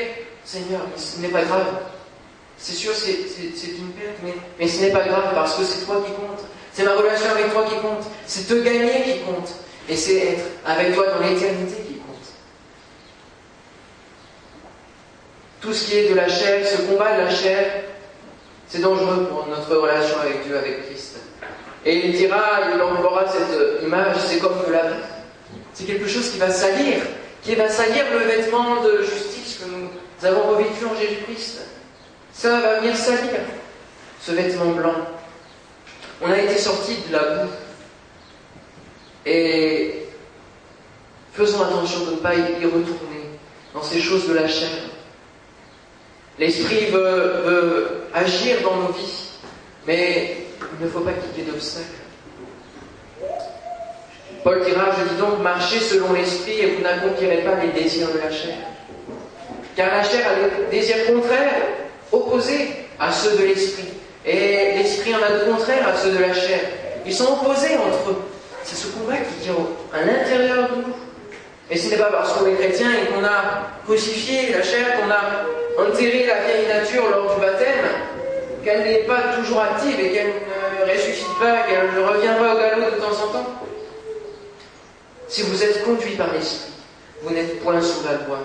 Seigneur, 0.45 0.81
ce 0.95 1.19
n'est 1.19 1.29
pas 1.29 1.43
grave, 1.43 1.65
c'est 2.61 2.75
sûr, 2.75 2.93
c'est 2.93 3.09
une 3.09 3.91
perte, 3.93 4.17
mais, 4.59 4.67
ce 4.67 4.81
n'est 4.81 4.91
pas 4.91 5.01
grave 5.01 5.33
parce 5.33 5.55
que 5.55 5.63
c'est 5.63 5.83
toi 5.83 6.03
qui 6.05 6.11
compte. 6.11 6.45
C'est 6.71 6.83
ma 6.83 6.93
relation 6.93 7.29
avec 7.31 7.51
toi 7.51 7.65
qui 7.67 7.75
compte. 7.75 8.05
C'est 8.27 8.47
te 8.47 8.53
gagner 8.53 9.01
qui 9.03 9.19
compte. 9.21 9.49
Et 9.89 9.95
c'est 9.95 10.17
être 10.17 10.45
avec 10.63 10.93
toi 10.93 11.07
dans 11.07 11.27
l'éternité 11.27 11.81
qui 11.87 11.95
compte. 11.95 12.15
Tout 15.59 15.73
ce 15.73 15.85
qui 15.85 15.97
est 15.97 16.09
de 16.09 16.13
la 16.13 16.29
chair, 16.29 16.65
ce 16.65 16.83
combat 16.83 17.17
de 17.17 17.21
la 17.23 17.31
chair, 17.31 17.83
C'est 18.67 18.79
dangereux 18.79 19.27
pour 19.29 19.47
notre 19.47 19.75
relation 19.75 20.17
avec 20.21 20.45
Dieu, 20.45 20.57
avec 20.57 20.85
Christ. 20.85 21.17
Et 21.83 22.05
il 22.05 22.13
dira, 22.13 22.61
il 22.73 22.81
emploiera 22.81 23.25
cette 23.27 23.83
image, 23.83 24.15
c'est 24.25 24.37
comme 24.37 24.63
de 24.65 24.71
la 24.71 24.83
C'est 25.73 25.83
quelque 25.83 26.07
chose 26.07 26.29
qui 26.29 26.37
va 26.37 26.49
salir, 26.49 27.01
qui 27.43 27.55
va 27.55 27.67
salir 27.67 28.05
le 28.13 28.19
vêtement 28.19 28.81
de 28.81 29.01
justice 29.01 29.59
que 29.59 29.69
nous 29.69 29.89
avons 30.25 30.51
revêtu 30.51 30.85
en 30.85 30.95
Jésus-Christ. 30.95 31.60
Ça 32.41 32.59
va 32.59 32.79
venir 32.79 32.97
salir 32.97 33.39
ce 34.19 34.31
vêtement 34.31 34.71
blanc. 34.71 34.95
On 36.23 36.31
a 36.31 36.39
été 36.39 36.57
sorti 36.57 36.97
de 37.07 37.13
la 37.13 37.19
boue. 37.19 37.51
Et 39.27 40.07
faisons 41.33 41.61
attention 41.61 41.99
de 42.05 42.11
ne 42.13 42.15
pas 42.15 42.33
y 42.33 42.65
retourner 42.65 43.29
dans 43.75 43.83
ces 43.83 44.01
choses 44.01 44.27
de 44.27 44.33
la 44.33 44.47
chair. 44.47 44.71
L'Esprit 46.39 46.87
veut, 46.87 48.05
agir 48.11 48.57
dans 48.63 48.77
nos 48.77 48.91
vies, 48.91 49.33
mais 49.85 50.37
il 50.79 50.85
ne 50.87 50.89
faut 50.89 51.01
pas 51.01 51.11
ait 51.11 51.43
d'obstacles. 51.43 51.85
Paul 54.43 54.65
dira, 54.65 54.85
je 54.97 55.13
dis 55.13 55.19
donc, 55.19 55.43
marchez 55.43 55.79
selon 55.79 56.11
l'Esprit 56.13 56.59
et 56.59 56.71
vous 56.71 56.81
n'accomplirez 56.81 57.43
pas 57.43 57.53
les 57.63 57.79
désirs 57.79 58.11
de 58.11 58.17
la 58.17 58.31
chair. 58.31 58.57
Car 59.75 59.95
la 59.95 60.03
chair 60.03 60.25
a 60.27 60.71
des 60.71 60.75
désirs 60.75 61.05
contraires, 61.05 61.70
opposés 62.11 62.69
à 62.99 63.11
ceux 63.11 63.37
de 63.37 63.43
l'Esprit. 63.45 63.87
Et 64.25 64.73
l'Esprit 64.77 65.15
en 65.15 65.23
a 65.23 65.31
de 65.31 65.51
contraires 65.51 65.87
à 65.87 65.97
ceux 65.97 66.11
de 66.11 66.19
la 66.19 66.33
chair. 66.33 66.59
Ils 67.05 67.13
sont 67.13 67.33
opposés 67.33 67.75
entre 67.77 68.11
eux. 68.11 68.21
C'est 68.63 68.75
ce 68.75 68.87
combat 68.87 69.17
qui 69.17 69.47
est 69.47 69.51
à 69.93 70.05
l'intérieur 70.05 70.69
de 70.69 70.75
nous. 70.75 70.95
Et 71.69 71.77
ce 71.77 71.89
n'est 71.89 71.97
pas 71.97 72.11
parce 72.11 72.33
qu'on 72.33 72.45
est 72.45 72.55
chrétien 72.55 72.89
et 72.91 73.07
qu'on 73.07 73.23
a 73.23 73.69
crucifié 73.85 74.53
la 74.53 74.61
chair, 74.61 74.99
qu'on 74.99 75.09
a 75.09 75.87
enterré 75.87 76.27
la 76.27 76.43
vieille 76.45 76.67
nature 76.67 77.09
lors 77.09 77.33
du 77.33 77.41
baptême, 77.41 77.85
qu'elle 78.63 78.83
n'est 78.83 79.03
pas 79.05 79.21
toujours 79.37 79.61
active 79.61 79.99
et 79.99 80.11
qu'elle 80.11 80.33
ne 80.85 80.91
ressuscite 80.91 81.39
pas, 81.39 81.63
qu'elle 81.63 81.89
ne 81.95 82.07
revient 82.07 82.37
pas 82.37 82.53
au 82.53 82.57
galop 82.57 82.91
de 82.91 83.01
temps 83.01 83.23
en 83.23 83.31
temps. 83.31 83.47
Si 85.27 85.43
vous 85.43 85.63
êtes 85.63 85.83
conduit 85.85 86.15
par 86.15 86.33
l'Esprit, 86.33 86.73
vous 87.23 87.33
n'êtes 87.33 87.63
point 87.63 87.81
sous 87.81 88.03
la 88.05 88.27
loi. 88.27 88.39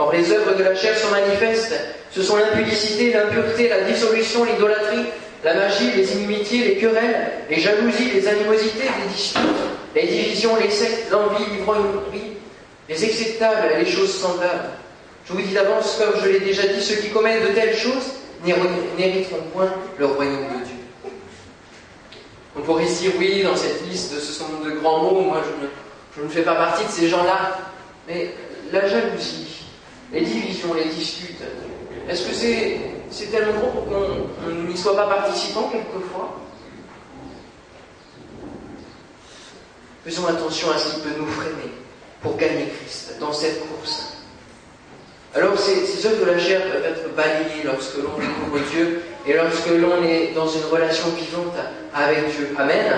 Or, 0.00 0.12
les 0.12 0.32
œuvres 0.32 0.56
de 0.56 0.62
la 0.64 0.74
chair 0.74 0.96
sont 0.96 1.10
manifestes. 1.10 1.74
Ce 2.10 2.22
sont 2.22 2.36
l'impudicité, 2.36 3.12
l'impureté, 3.12 3.68
la 3.68 3.82
dissolution, 3.82 4.44
l'idolâtrie, 4.44 5.04
la 5.44 5.52
magie, 5.52 5.92
les 5.94 6.10
inimitiés, 6.12 6.68
les 6.68 6.76
querelles, 6.78 7.32
les 7.50 7.60
jalousies, 7.60 8.10
les 8.14 8.26
animosités, 8.26 8.84
les 8.84 9.12
disputes, 9.14 9.42
les 9.94 10.06
divisions, 10.06 10.56
les 10.56 10.70
sectes, 10.70 11.10
l'envie, 11.10 11.44
l'ivrognerie, 11.52 12.38
les 12.88 13.04
acceptables, 13.04 13.74
les 13.78 13.84
choses 13.84 14.14
semblables. 14.14 14.70
Je 15.26 15.34
vous 15.34 15.42
dis 15.42 15.52
d'avance, 15.52 15.98
comme 15.98 16.18
je 16.24 16.30
l'ai 16.30 16.40
déjà 16.40 16.66
dit, 16.66 16.82
ceux 16.82 16.96
qui 16.96 17.10
commettent 17.10 17.46
de 17.46 17.54
telles 17.54 17.76
choses 17.76 18.14
n'hériteront 18.42 19.42
point 19.52 19.70
le 19.98 20.06
royaume 20.06 20.46
de 20.60 20.64
Dieu. 20.64 21.12
On 22.56 22.62
pourrait 22.62 22.86
se 22.86 23.02
dire, 23.02 23.12
oui, 23.18 23.42
dans 23.42 23.54
cette 23.54 23.86
liste, 23.86 24.18
ce 24.18 24.32
sont 24.32 24.46
de 24.64 24.70
grands 24.70 25.02
mots, 25.02 25.20
moi 25.20 25.42
je 25.44 25.62
ne, 25.62 25.70
je 26.16 26.22
ne 26.22 26.28
fais 26.28 26.42
pas 26.42 26.54
partie 26.54 26.86
de 26.86 26.90
ces 26.90 27.08
gens-là. 27.08 27.58
Mais 28.08 28.30
la 28.72 28.88
jalousie, 28.88 29.49
les 30.12 30.20
divisions, 30.22 30.74
les 30.74 30.84
disputes, 30.86 31.42
est-ce 32.08 32.28
que 32.28 32.34
c'est 32.34 33.26
tellement 33.26 33.60
gros 33.60 33.70
pour 33.70 33.86
qu'on 33.86 34.50
n'y 34.68 34.76
soit 34.76 34.96
pas 34.96 35.06
participant 35.06 35.70
quelquefois? 35.70 36.40
Faisons 40.04 40.26
attention 40.26 40.70
à 40.70 40.78
ce 40.78 40.94
qui 40.94 41.00
peut 41.00 41.14
nous 41.18 41.26
freiner 41.26 41.72
pour 42.22 42.36
gagner 42.36 42.66
Christ 42.80 43.16
dans 43.20 43.32
cette 43.32 43.60
course. 43.68 44.16
Alors 45.34 45.56
ces, 45.58 45.86
ces 45.86 46.06
œuvres 46.06 46.24
de 46.24 46.30
la 46.32 46.38
chair 46.38 46.62
peuvent 46.62 46.84
être 46.84 47.14
balayées 47.14 47.62
lorsque 47.64 47.96
l'on 47.96 48.18
découvre 48.18 48.58
Dieu 48.72 49.02
et 49.26 49.34
lorsque 49.34 49.68
l'on 49.68 50.02
est 50.02 50.32
dans 50.34 50.48
une 50.48 50.64
relation 50.64 51.08
vivante 51.10 51.54
avec 51.94 52.34
Dieu. 52.36 52.48
Amen? 52.58 52.92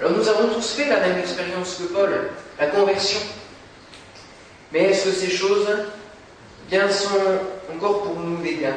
Alors 0.00 0.12
nous 0.12 0.28
avons 0.28 0.48
tous 0.48 0.72
fait 0.72 0.88
la 0.88 1.00
même 1.00 1.18
expérience 1.18 1.76
que 1.76 1.94
Paul, 1.94 2.30
la 2.58 2.66
conversion. 2.66 3.20
Mais 4.72 4.84
est-ce 4.84 5.04
que 5.04 5.14
ces 5.14 5.30
choses 5.30 5.68
bien 6.68 6.88
sont 6.90 7.18
encore 7.74 8.02
pour 8.02 8.20
nous 8.20 8.42
des 8.42 8.56
gains 8.56 8.76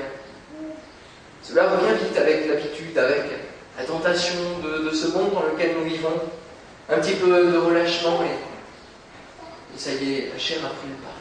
Cela 1.41 1.69
revient 1.69 2.03
vite 2.03 2.17
avec 2.17 2.47
l'habitude, 2.47 2.97
avec 2.97 3.23
la 3.77 3.85
tentation 3.85 4.35
de, 4.63 4.91
ce 4.91 5.07
monde 5.07 5.33
dans 5.33 5.43
lequel 5.43 5.75
nous 5.77 5.89
vivons, 5.89 6.21
un 6.89 6.97
petit 6.99 7.15
peu 7.15 7.51
de 7.51 7.57
relâchement 7.57 8.23
et 8.23 8.47
ça 9.77 9.91
y 9.91 10.15
est, 10.15 10.29
la 10.33 10.39
chair 10.39 10.57
a 10.65 10.69
pris 10.69 10.87
le 10.87 10.95
pas. 10.95 11.13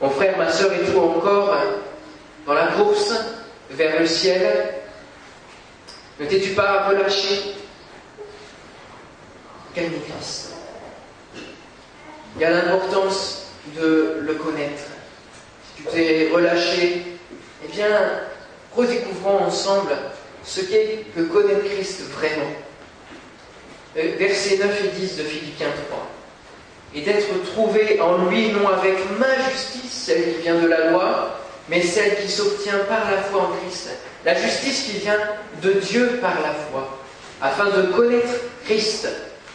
Mon 0.00 0.10
frère, 0.10 0.38
ma 0.38 0.50
soeur 0.50 0.72
et 0.72 0.84
tout 0.84 0.98
encore, 0.98 1.56
dans 2.46 2.54
la 2.54 2.68
course 2.68 3.12
vers 3.70 4.00
le 4.00 4.06
ciel, 4.06 4.74
ne 6.20 6.26
t'es-tu 6.26 6.50
pas 6.50 6.88
relâché? 6.88 7.54
Gagne 9.74 9.90
Christ. 10.08 10.59
Il 12.40 12.44
y 12.44 12.46
a 12.46 12.52
l'importance 12.52 13.48
de 13.76 14.16
le 14.22 14.32
connaître. 14.32 14.84
Si 15.76 15.82
tu 15.82 15.88
t'es 15.90 16.30
relâché, 16.32 17.02
eh 17.62 17.68
bien, 17.70 17.86
redécouvrons 18.74 19.44
ensemble 19.44 19.92
ce 20.42 20.62
qu'est 20.62 21.04
que 21.14 21.20
connaître 21.20 21.66
Christ 21.66 22.00
vraiment. 22.18 22.50
Euh, 23.98 24.12
versets 24.18 24.56
9 24.56 24.84
et 24.84 24.88
10 24.88 25.16
de 25.18 25.22
Philippiens 25.24 25.68
3 25.90 26.08
et 26.94 27.02
d'être 27.02 27.52
trouvé 27.52 28.00
en 28.00 28.24
lui 28.24 28.52
non 28.52 28.68
avec 28.68 28.96
ma 29.18 29.50
justice, 29.50 29.92
celle 30.06 30.36
qui 30.36 30.40
vient 30.40 30.58
de 30.60 30.66
la 30.66 30.92
loi, 30.92 31.40
mais 31.68 31.82
celle 31.82 32.22
qui 32.22 32.30
s'obtient 32.30 32.78
par 32.88 33.10
la 33.10 33.18
foi 33.18 33.42
en 33.42 33.50
Christ. 33.60 33.90
La 34.24 34.34
justice 34.34 34.84
qui 34.84 34.96
vient 34.96 35.20
de 35.62 35.72
Dieu 35.72 36.18
par 36.22 36.40
la 36.40 36.54
foi, 36.54 36.98
afin 37.42 37.66
de 37.66 37.82
connaître 37.92 38.32
Christ 38.64 39.08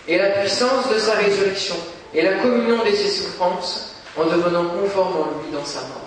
et 0.07 0.19
la 0.19 0.29
puissance 0.29 0.87
de 0.93 0.99
sa 0.99 1.13
résurrection 1.13 1.77
et 2.15 2.21
la 2.21 2.39
communion 2.39 2.83
de 2.83 2.91
ses 2.91 3.09
souffrances 3.09 3.95
en 4.17 4.25
devenant 4.25 4.69
conforme 4.69 5.17
en 5.17 5.43
lui 5.43 5.51
dans 5.51 5.65
sa 5.65 5.81
mort. 5.81 6.01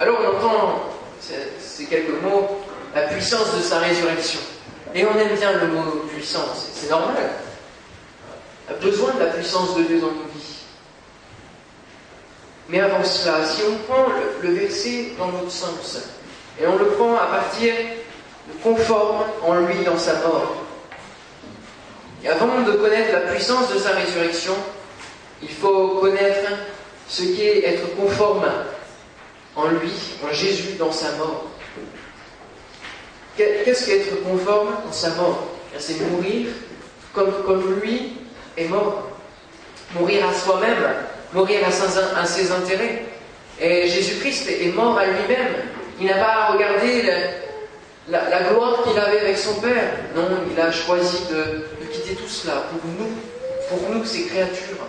Alors 0.00 0.18
on 0.20 0.36
entend 0.36 0.82
ces 1.20 1.84
quelques 1.86 2.22
mots, 2.22 2.60
la 2.94 3.02
puissance 3.02 3.56
de 3.56 3.62
sa 3.62 3.78
résurrection. 3.78 4.40
Et 4.94 5.04
on 5.06 5.18
aime 5.18 5.36
bien 5.36 5.52
le 5.52 5.68
mot 5.68 5.82
puissance, 6.12 6.68
c'est 6.74 6.90
normal 6.90 7.30
a 8.68 8.74
besoin 8.74 9.12
de 9.14 9.20
la 9.20 9.26
puissance 9.26 9.76
de 9.76 9.82
Dieu 9.82 10.00
dans 10.00 10.08
nos 10.08 10.28
vies. 10.34 10.64
Mais 12.68 12.80
avant 12.80 13.04
cela, 13.04 13.44
si 13.44 13.62
on 13.68 13.92
prend 13.92 14.06
le, 14.42 14.50
verset 14.50 15.12
dans 15.18 15.26
l'autre 15.26 15.50
sens, 15.50 15.98
et 16.60 16.66
on 16.66 16.76
le 16.76 16.86
prend 16.86 17.16
à 17.16 17.26
partir 17.26 17.74
de 17.74 18.62
conforme 18.62 19.24
en 19.44 19.54
lui 19.60 19.84
dans 19.84 19.98
sa 19.98 20.14
mort, 20.20 20.61
et 22.24 22.28
avant 22.28 22.62
de 22.62 22.72
connaître 22.72 23.12
la 23.12 23.32
puissance 23.32 23.72
de 23.72 23.78
sa 23.78 23.90
résurrection, 23.90 24.54
il 25.42 25.48
faut 25.50 25.98
connaître 26.00 26.50
ce 27.08 27.22
qu'est 27.22 27.66
être 27.66 27.96
conforme 27.96 28.46
en 29.56 29.68
lui, 29.68 29.90
en 30.24 30.32
Jésus, 30.32 30.74
dans 30.78 30.92
sa 30.92 31.12
mort. 31.12 31.46
Qu'est-ce 33.36 33.86
qu'être 33.86 34.22
conforme 34.22 34.68
en 34.88 34.92
sa 34.92 35.10
mort? 35.10 35.48
C'est 35.78 36.00
mourir 36.10 36.48
comme, 37.12 37.32
comme 37.44 37.80
lui 37.80 38.12
est 38.56 38.68
mort. 38.68 39.08
Mourir 39.98 40.28
à 40.28 40.32
soi-même, 40.32 40.78
mourir 41.32 41.60
à 41.66 42.24
ses, 42.24 42.52
intérêts. 42.52 43.04
Et 43.60 43.88
Jésus-Christ 43.88 44.48
est 44.48 44.74
mort 44.74 44.96
à 44.98 45.06
lui-même. 45.06 45.54
Il 46.00 46.06
n'a 46.06 46.14
pas 46.14 46.52
regardé 46.52 47.02
la, 48.08 48.30
la, 48.30 48.42
gloire 48.44 48.82
qu'il 48.84 48.98
avait 48.98 49.20
avec 49.20 49.36
son 49.36 49.54
Père. 49.60 49.92
Non, 50.14 50.28
il 50.50 50.60
a 50.60 50.70
choisi 50.70 51.18
de 51.30 51.64
quitter 51.92 52.14
tout 52.14 52.28
cela 52.28 52.64
pour 52.70 52.80
nous, 52.98 53.10
pour 53.68 53.90
nous, 53.90 54.04
ces 54.04 54.24
créatures. 54.24 54.86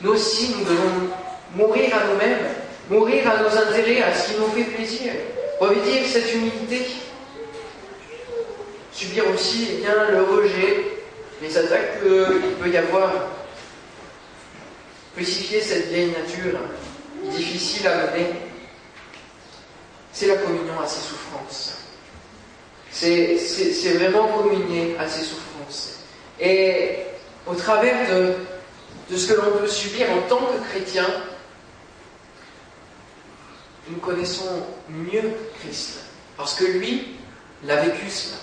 Nous 0.00 0.12
aussi, 0.12 0.54
nous 0.56 0.64
devons 0.64 1.10
mourir 1.54 1.94
à 1.94 2.06
nous-mêmes, 2.06 2.46
mourir 2.90 3.30
à 3.30 3.42
nos 3.42 3.48
intérêts, 3.48 4.02
à 4.02 4.14
ce 4.14 4.30
qui 4.30 4.40
nous 4.40 4.48
fait 4.48 4.70
plaisir, 4.70 5.12
revêtir 5.60 6.06
cette 6.06 6.32
humilité, 6.32 6.86
subir 8.92 9.24
aussi 9.32 9.68
eh 9.72 9.82
bien, 9.82 10.10
le 10.10 10.22
rejet, 10.22 10.84
les 11.42 11.56
attaques 11.56 12.00
qu'il 12.00 12.54
peut 12.60 12.68
y 12.68 12.76
avoir. 12.76 13.12
Crucifier 15.14 15.60
cette 15.60 15.88
vieille 15.88 16.12
nature 16.12 16.60
difficile 17.32 17.88
à 17.88 17.96
mener, 18.06 18.30
c'est 20.12 20.28
la 20.28 20.36
communion 20.36 20.78
à 20.80 20.86
ses 20.86 21.00
souffrances. 21.00 21.87
C'est 22.90 23.92
vraiment 23.98 24.28
communier 24.28 24.96
à 24.98 25.08
ses 25.08 25.24
souffrances. 25.24 26.00
Et 26.40 26.98
au 27.46 27.54
travers 27.54 28.08
de, 29.10 29.16
ce 29.16 29.32
que 29.32 29.40
l'on 29.40 29.58
peut 29.58 29.66
subir 29.66 30.06
en 30.10 30.28
tant 30.28 30.38
que 30.38 30.68
chrétien, 30.70 31.06
nous 33.88 33.98
connaissons 33.98 34.66
mieux 34.88 35.32
Christ. 35.60 36.00
Parce 36.36 36.54
que 36.54 36.64
lui 36.64 37.16
l'a 37.64 37.76
vécu 37.82 38.08
cela. 38.08 38.36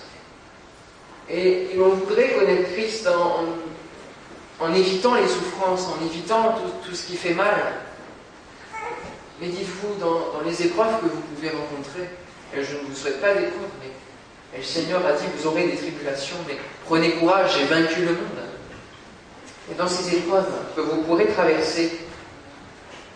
Et, 1.28 1.70
on 1.78 1.88
voudrait 1.90 2.32
connaître 2.34 2.72
Christ 2.72 3.08
en, 3.08 4.74
évitant 4.74 5.14
les 5.14 5.26
souffrances, 5.26 5.88
en 5.88 6.04
évitant 6.04 6.56
tout, 6.84 6.94
ce 6.94 7.06
qui 7.06 7.16
fait 7.16 7.34
mal. 7.34 7.56
mais 9.40 9.48
dites-vous 9.48 9.94
dans, 10.00 10.40
les 10.44 10.66
épreuves 10.66 11.00
que 11.00 11.06
vous 11.06 11.20
pouvez 11.20 11.50
rencontrer, 11.50 12.08
et 12.54 12.62
je 12.62 12.76
ne 12.76 12.88
vous 12.88 12.94
souhaite 12.94 13.20
pas 13.20 13.34
d'épreuves, 13.34 13.70
mais 13.82 13.90
le 14.56 14.62
Seigneur 14.62 15.04
a 15.06 15.12
dit, 15.12 15.24
vous 15.36 15.46
aurez 15.48 15.66
des 15.68 15.76
tribulations, 15.76 16.36
mais 16.48 16.56
prenez 16.86 17.12
courage, 17.12 17.56
j'ai 17.58 17.64
vaincu 17.66 18.00
le 18.00 18.12
monde. 18.12 18.46
Et 19.70 19.74
dans 19.74 19.88
ces 19.88 20.16
épreuves 20.16 20.48
que 20.74 20.80
vous 20.80 21.02
pourrez 21.02 21.26
traverser, 21.26 22.00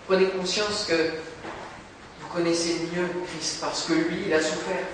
prenez 0.07 0.27
conscience 0.27 0.87
que 0.89 0.95
vous 2.21 2.29
connaissez 2.35 2.89
mieux 2.95 3.07
Christ 3.29 3.59
parce 3.61 3.85
que 3.85 3.93
lui, 3.93 4.25
il 4.27 4.35
a 4.35 4.41
souffert 4.41 4.85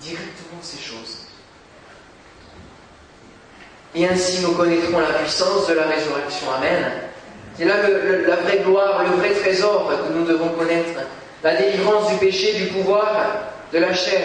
directement 0.00 0.60
ces 0.62 0.78
choses. 0.78 1.26
Et 3.94 4.06
ainsi 4.06 4.42
nous 4.42 4.52
connaîtrons 4.52 5.00
la 5.00 5.14
puissance 5.14 5.66
de 5.66 5.74
la 5.74 5.84
résurrection. 5.84 6.46
Amen. 6.56 6.84
C'est 7.56 7.64
là 7.64 7.76
la 8.26 8.36
vraie 8.36 8.58
gloire, 8.58 9.02
le 9.02 9.16
vrai 9.16 9.32
trésor 9.32 9.90
que 9.90 10.12
nous 10.12 10.24
devons 10.24 10.50
connaître. 10.50 11.00
La 11.42 11.56
délivrance 11.56 12.10
du 12.10 12.16
péché, 12.18 12.52
du 12.54 12.66
pouvoir, 12.66 13.10
de 13.72 13.78
la 13.78 13.92
chair. 13.94 14.22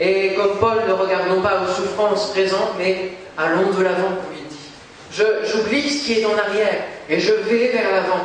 Et 0.00 0.34
comme 0.34 0.58
Paul, 0.58 0.78
ne 0.86 0.92
regardons 0.92 1.40
pas 1.40 1.62
aux 1.62 1.72
souffrances 1.72 2.30
présentes, 2.30 2.74
mais 2.78 3.12
allons 3.38 3.70
de 3.70 3.82
l'avant, 3.82 4.08
comme 4.08 4.34
il 4.36 4.46
dit. 4.48 5.50
J'oublie 5.50 5.88
ce 5.88 6.04
qui 6.04 6.20
est 6.20 6.24
en 6.24 6.36
arrière 6.36 6.82
et 7.08 7.20
je 7.20 7.32
vais 7.32 7.68
vers 7.68 7.90
l'avant. 7.92 8.20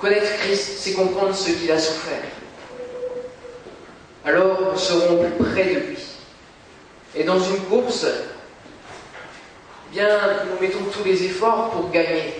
Connaître 0.00 0.36
Christ, 0.38 0.78
c'est 0.80 0.92
comprendre 0.92 1.34
ce 1.34 1.50
qu'il 1.50 1.70
a 1.70 1.78
souffert. 1.78 2.22
Alors 4.24 4.72
nous 4.72 4.78
serons 4.78 5.18
plus 5.18 5.44
près 5.44 5.64
de 5.64 5.78
lui. 5.80 5.98
Et 7.14 7.24
dans 7.24 7.38
une 7.38 7.60
course, 7.60 8.06
bien, 9.92 10.08
nous 10.50 10.60
mettons 10.60 10.84
tous 10.92 11.04
les 11.04 11.24
efforts 11.24 11.70
pour 11.70 11.90
gagner. 11.90 12.34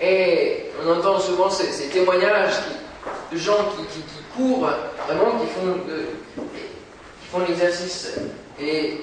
Et 0.00 0.70
on 0.84 0.90
entend 0.90 1.20
souvent 1.20 1.50
ces, 1.50 1.88
témoignages 1.88 2.54
de 3.30 3.38
gens 3.38 3.72
qui, 3.76 4.00
courent, 4.36 4.70
vraiment, 5.06 5.38
qui 5.40 5.46
font, 5.46 5.78
qui 6.36 7.28
font 7.30 7.40
l'exercice. 7.40 8.12
Et 8.60 9.00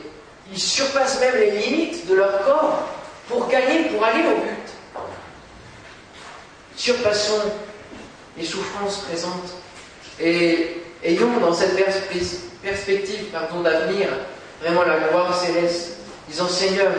ils 0.51 0.59
surpassent 0.59 1.19
même 1.19 1.35
les 1.35 1.51
limites 1.51 2.07
de 2.07 2.15
leur 2.15 2.43
corps 2.45 2.87
pour 3.27 3.47
gagner, 3.47 3.85
pour 3.85 4.03
aller 4.03 4.23
au 4.23 4.41
but. 4.41 5.03
Surpassons 6.75 7.51
les 8.37 8.45
souffrances 8.45 8.99
présentes 8.99 9.53
et 10.19 10.81
ayons 11.03 11.39
dans 11.39 11.53
cette 11.53 11.75
perspective 11.75 13.31
d'avenir 13.63 14.07
vraiment 14.61 14.83
la 14.83 14.99
gloire 14.99 15.39
céleste, 15.39 15.97
disant 16.27 16.47
Seigneur, 16.47 16.91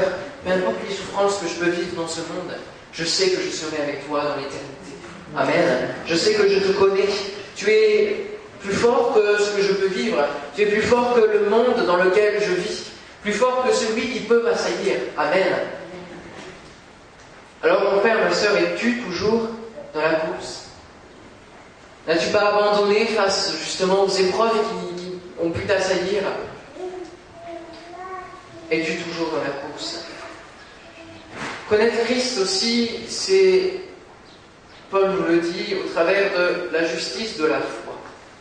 peu 0.45 0.51
importe 0.51 0.77
les 0.89 0.95
souffrances 0.95 1.39
que 1.39 1.49
je 1.49 1.55
peux 1.55 1.71
vivre 1.71 1.97
dans 1.97 2.09
ce 2.09 2.21
monde, 2.21 2.57
je 2.93 3.05
sais 3.05 3.31
que 3.31 3.41
je 3.41 3.51
serai 3.51 3.83
avec 3.83 4.07
toi 4.07 4.23
dans 4.23 4.37
l'éternité. 4.37 4.93
Amen. 5.37 5.89
Je 6.07 6.15
sais 6.15 6.35
que 6.35 6.49
je 6.49 6.59
te 6.59 6.73
connais. 6.73 7.09
Tu 7.57 7.71
es 7.71 8.32
plus 8.63 8.75
fort 8.75 9.15
que 9.15 9.43
ce 9.43 9.57
que 9.57 9.63
je 9.63 9.73
peux 9.73 9.89
vivre. 9.89 10.25
Tu 10.55 10.63
es 10.63 10.67
plus 10.67 10.83
fort 10.83 11.15
que 11.15 11.21
le 11.21 11.51
monde 11.51 11.85
dans 11.87 11.97
lequel 11.97 12.41
je 12.41 12.53
vis. 12.53 12.85
Plus 13.23 13.33
fort 13.33 13.65
que 13.67 13.73
celui 13.73 14.09
qui 14.11 14.21
peut 14.21 14.43
m'assaillir. 14.43 14.97
Amen. 15.17 15.53
Alors 17.63 17.93
mon 17.93 18.01
père, 18.01 18.19
ma 18.19 18.35
soeur, 18.35 18.57
es-tu 18.57 19.03
toujours 19.03 19.49
dans 19.95 20.01
la 20.01 20.15
course? 20.15 20.67
N'as-tu 22.07 22.31
pas 22.31 22.49
abandonné 22.49 23.07
face 23.07 23.55
justement 23.63 24.03
aux 24.03 24.09
épreuves 24.09 24.59
qui, 24.97 25.13
ont 25.41 25.51
pu 25.51 25.65
t'assaillir? 25.65 26.23
Es-tu 28.71 28.97
toujours 28.97 29.31
dans 29.31 29.43
la 29.43 29.51
course? 29.51 30.05
Connaître 31.69 32.05
Christ 32.05 32.39
aussi, 32.39 32.91
c'est, 33.09 33.75
Paul 34.91 35.11
nous 35.11 35.27
le 35.27 35.39
dit, 35.39 35.75
au 35.75 35.89
travers 35.89 36.33
de 36.33 36.71
la 36.73 36.85
justice 36.85 37.39
de 37.39 37.47
la 37.47 37.61
foi, 37.61 37.82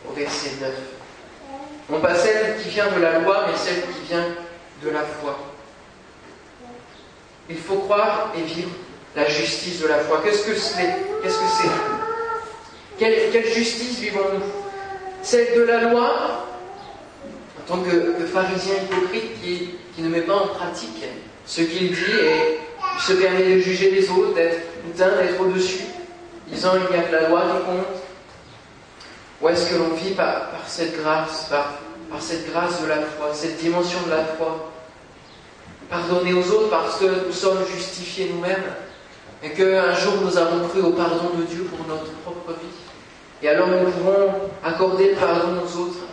au 0.08 0.12
verset 0.12 0.50
9. 0.60 0.70
Non 1.90 2.00
pas 2.00 2.14
celle 2.14 2.56
qui 2.62 2.70
vient 2.70 2.90
de 2.90 3.00
la 3.00 3.18
loi, 3.18 3.46
mais 3.46 3.56
celle 3.56 3.82
qui 3.82 4.08
vient 4.08 4.26
de 4.82 4.90
la 4.90 5.02
foi. 5.02 5.38
Il 7.50 7.58
faut 7.58 7.76
croire 7.76 8.32
et 8.36 8.42
vivre 8.42 8.70
la 9.14 9.28
justice 9.28 9.80
de 9.82 9.88
la 9.88 9.98
foi. 9.98 10.20
Qu'est-ce 10.24 10.44
que 10.44 10.54
c'est? 10.54 10.98
Quelle, 12.98 13.46
justice 13.46 13.98
vivons-nous? 13.98 14.42
Celle 15.22 15.54
de 15.56 15.62
la 15.62 15.82
loi, 15.82 16.46
en 17.58 17.68
tant 17.68 17.82
que, 17.82 18.24
pharisien 18.26 18.74
hypocrite 18.84 19.42
qui, 19.42 19.70
qui, 19.94 20.02
ne 20.02 20.08
met 20.08 20.22
pas 20.22 20.34
en 20.34 20.46
pratique 20.48 21.04
ce 21.44 21.62
qu'il 21.62 21.90
dit 21.90 22.12
et 22.22 22.58
se 23.00 23.12
permet 23.12 23.56
de 23.56 23.58
juger 23.60 23.90
les 23.90 24.08
autres, 24.08 24.34
d'être 24.34 24.60
d'être 24.96 25.40
au-dessus, 25.40 25.84
disant 26.48 26.72
il 26.74 26.94
n'y 26.94 27.02
a 27.02 27.06
que 27.06 27.12
la 27.12 27.28
loi 27.28 27.42
qui 27.42 27.64
compte 27.66 28.01
Ou 29.42 29.48
est-ce 29.48 29.70
que 29.70 29.74
l'on 29.74 29.94
vit 29.94 30.14
par, 30.14 30.50
cette 30.68 30.96
grâce, 31.00 31.48
par, 31.50 31.74
cette 32.20 32.48
grâce 32.50 32.80
de 32.80 32.86
la 32.86 33.00
foi, 33.00 33.30
cette 33.32 33.58
dimension 33.58 33.98
de 34.06 34.10
la 34.10 34.24
foi? 34.24 34.70
Pardonner 35.90 36.32
aux 36.32 36.48
autres 36.52 36.70
parce 36.70 36.98
que 36.98 37.26
nous 37.26 37.32
sommes 37.32 37.66
justifiés 37.66 38.30
nous-mêmes 38.32 38.62
et 39.42 39.50
qu'un 39.50 39.92
jour 39.94 40.14
nous 40.22 40.38
avons 40.38 40.68
cru 40.68 40.80
au 40.80 40.90
pardon 40.90 41.30
de 41.36 41.42
Dieu 41.42 41.64
pour 41.64 41.84
notre 41.86 42.12
propre 42.22 42.52
vie. 42.52 42.68
Et 43.42 43.48
alors 43.48 43.66
nous 43.66 43.90
pouvons 43.90 44.32
accorder 44.64 45.10
le 45.10 45.16
pardon 45.16 45.60
aux 45.60 45.76
autres. 45.80 46.06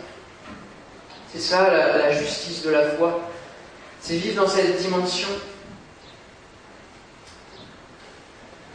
C'est 1.32 1.40
ça 1.40 1.70
la, 1.70 2.12
justice 2.12 2.62
de 2.62 2.70
la 2.70 2.90
foi. 2.90 3.20
C'est 4.00 4.16
vivre 4.16 4.42
dans 4.42 4.48
cette 4.48 4.76
dimension. 4.78 5.28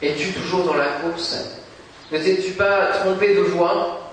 Es-tu 0.01 0.31
toujours 0.31 0.63
dans 0.63 0.75
la 0.75 0.85
course? 0.85 1.35
Ne 2.11 2.19
t'es-tu 2.19 2.53
pas 2.53 2.87
trompé 2.93 3.35
de 3.35 3.41
voie 3.41 4.04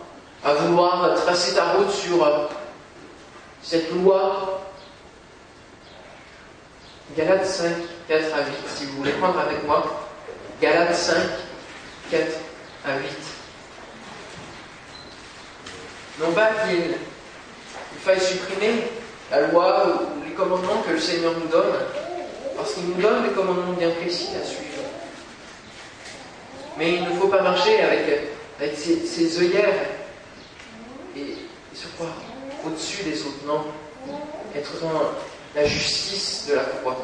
à 0.45 0.55
vouloir 0.55 1.15
tracer 1.15 1.55
ta 1.55 1.73
route 1.73 1.91
sur 1.91 2.25
euh, 2.25 2.47
cette 3.63 3.93
loi 3.93 4.61
Galates 7.17 7.47
5, 7.47 7.69
4 8.09 8.35
à 8.35 8.39
8, 8.39 8.47
si 8.75 8.87
vous 8.87 8.99
voulez 8.99 9.13
prendre 9.13 9.39
avec 9.39 9.65
moi. 9.67 9.85
Galates 10.61 10.95
5, 10.95 11.15
4 12.11 12.23
à 12.87 12.99
8. 12.99 13.07
Non 16.21 16.33
pas 16.33 16.51
qu'il 16.65 16.95
faille 18.03 18.21
supprimer 18.21 18.85
la 19.31 19.47
loi 19.49 19.87
ou 19.87 20.25
les 20.25 20.33
commandements 20.33 20.83
que 20.87 20.93
le 20.93 21.01
Seigneur 21.01 21.33
nous 21.39 21.49
donne, 21.49 21.75
parce 22.57 22.75
qu'il 22.75 22.89
nous 22.89 23.01
donne 23.03 23.25
des 23.25 23.35
commandements 23.35 23.73
bien 23.73 23.91
précis 23.91 24.29
à 24.41 24.45
suivre. 24.45 24.83
Mais 26.79 26.95
il 26.95 27.05
ne 27.05 27.21
faut 27.21 27.29
pas 27.29 27.43
marcher 27.43 27.81
avec, 27.83 28.31
avec 28.59 28.77
ses, 28.77 29.39
œillères 29.39 29.75
et, 31.17 31.21
et 31.21 31.77
se 31.77 31.87
croire 31.97 32.15
au-dessus 32.67 33.03
des 33.05 33.21
autres. 33.23 33.45
Non, 33.47 33.65
être 34.55 34.81
dans 34.81 34.93
la 35.55 35.65
justice 35.67 36.47
de 36.49 36.55
la 36.55 36.63
foi. 36.63 36.97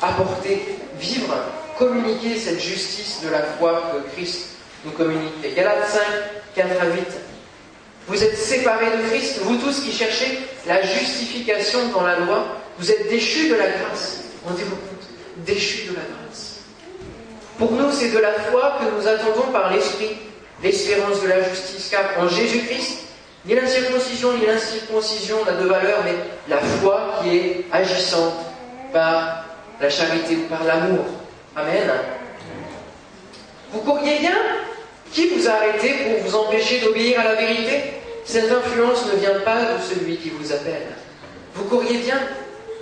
Apporter, 0.00 0.60
vivre 0.98 1.34
communiquer 1.78 2.38
cette 2.38 2.60
justice 2.60 3.20
de 3.24 3.30
la 3.30 3.42
foi 3.42 3.92
que 3.92 4.12
Christ 4.14 4.48
nous 4.84 4.92
communique. 4.92 5.54
Galates 5.54 5.88
5, 5.88 6.00
4 6.54 6.82
à 6.82 6.86
8. 6.86 7.04
Vous 8.08 8.22
êtes 8.22 8.36
séparés 8.36 8.96
de 8.96 9.08
Christ, 9.08 9.40
vous 9.42 9.56
tous 9.56 9.80
qui 9.80 9.92
cherchez 9.92 10.38
la 10.66 10.82
justification 10.82 11.88
dans 11.88 12.02
la 12.02 12.20
loi, 12.20 12.46
vous 12.78 12.90
êtes 12.90 13.08
déchus 13.08 13.48
de 13.48 13.54
la 13.54 13.66
grâce. 13.66 14.20
Rendez-vous 14.46 14.76
compte, 14.76 15.08
déchus 15.44 15.88
de 15.88 15.94
la 15.94 16.02
grâce. 16.02 16.60
Pour 17.58 17.72
nous, 17.72 17.90
c'est 17.90 18.10
de 18.10 18.18
la 18.18 18.32
foi 18.32 18.78
que 18.78 18.94
nous 18.94 19.08
attendons 19.08 19.50
par 19.50 19.72
l'Esprit, 19.72 20.16
l'espérance 20.62 21.22
de 21.22 21.28
la 21.28 21.42
justice, 21.42 21.88
car 21.90 22.04
en 22.18 22.28
Jésus-Christ, 22.28 22.98
ni 23.44 23.54
la 23.54 23.66
circoncision 23.66 24.32
ni 24.36 24.46
l'incirconcision 24.46 25.44
n'a 25.44 25.52
de 25.52 25.66
valeur, 25.66 26.00
mais 26.04 26.14
la 26.48 26.58
foi 26.58 27.20
qui 27.22 27.36
est 27.36 27.64
agissante 27.72 28.34
par 28.92 29.44
la 29.80 29.88
charité 29.88 30.36
ou 30.36 30.48
par 30.48 30.64
l'amour. 30.64 31.04
Amen. 31.54 31.90
Vous 33.72 33.80
courriez 33.80 34.18
bien 34.18 34.36
Qui 35.12 35.28
vous 35.28 35.48
a 35.48 35.52
arrêté 35.52 35.94
pour 36.04 36.28
vous 36.28 36.36
empêcher 36.36 36.80
d'obéir 36.80 37.20
à 37.20 37.24
la 37.24 37.34
vérité? 37.34 37.94
Cette 38.24 38.50
influence 38.50 39.06
ne 39.12 39.18
vient 39.18 39.40
pas 39.44 39.60
de 39.60 39.82
celui 39.82 40.16
qui 40.16 40.30
vous 40.30 40.52
appelle. 40.52 40.88
Vous 41.54 41.64
courriez 41.64 41.98
bien 41.98 42.20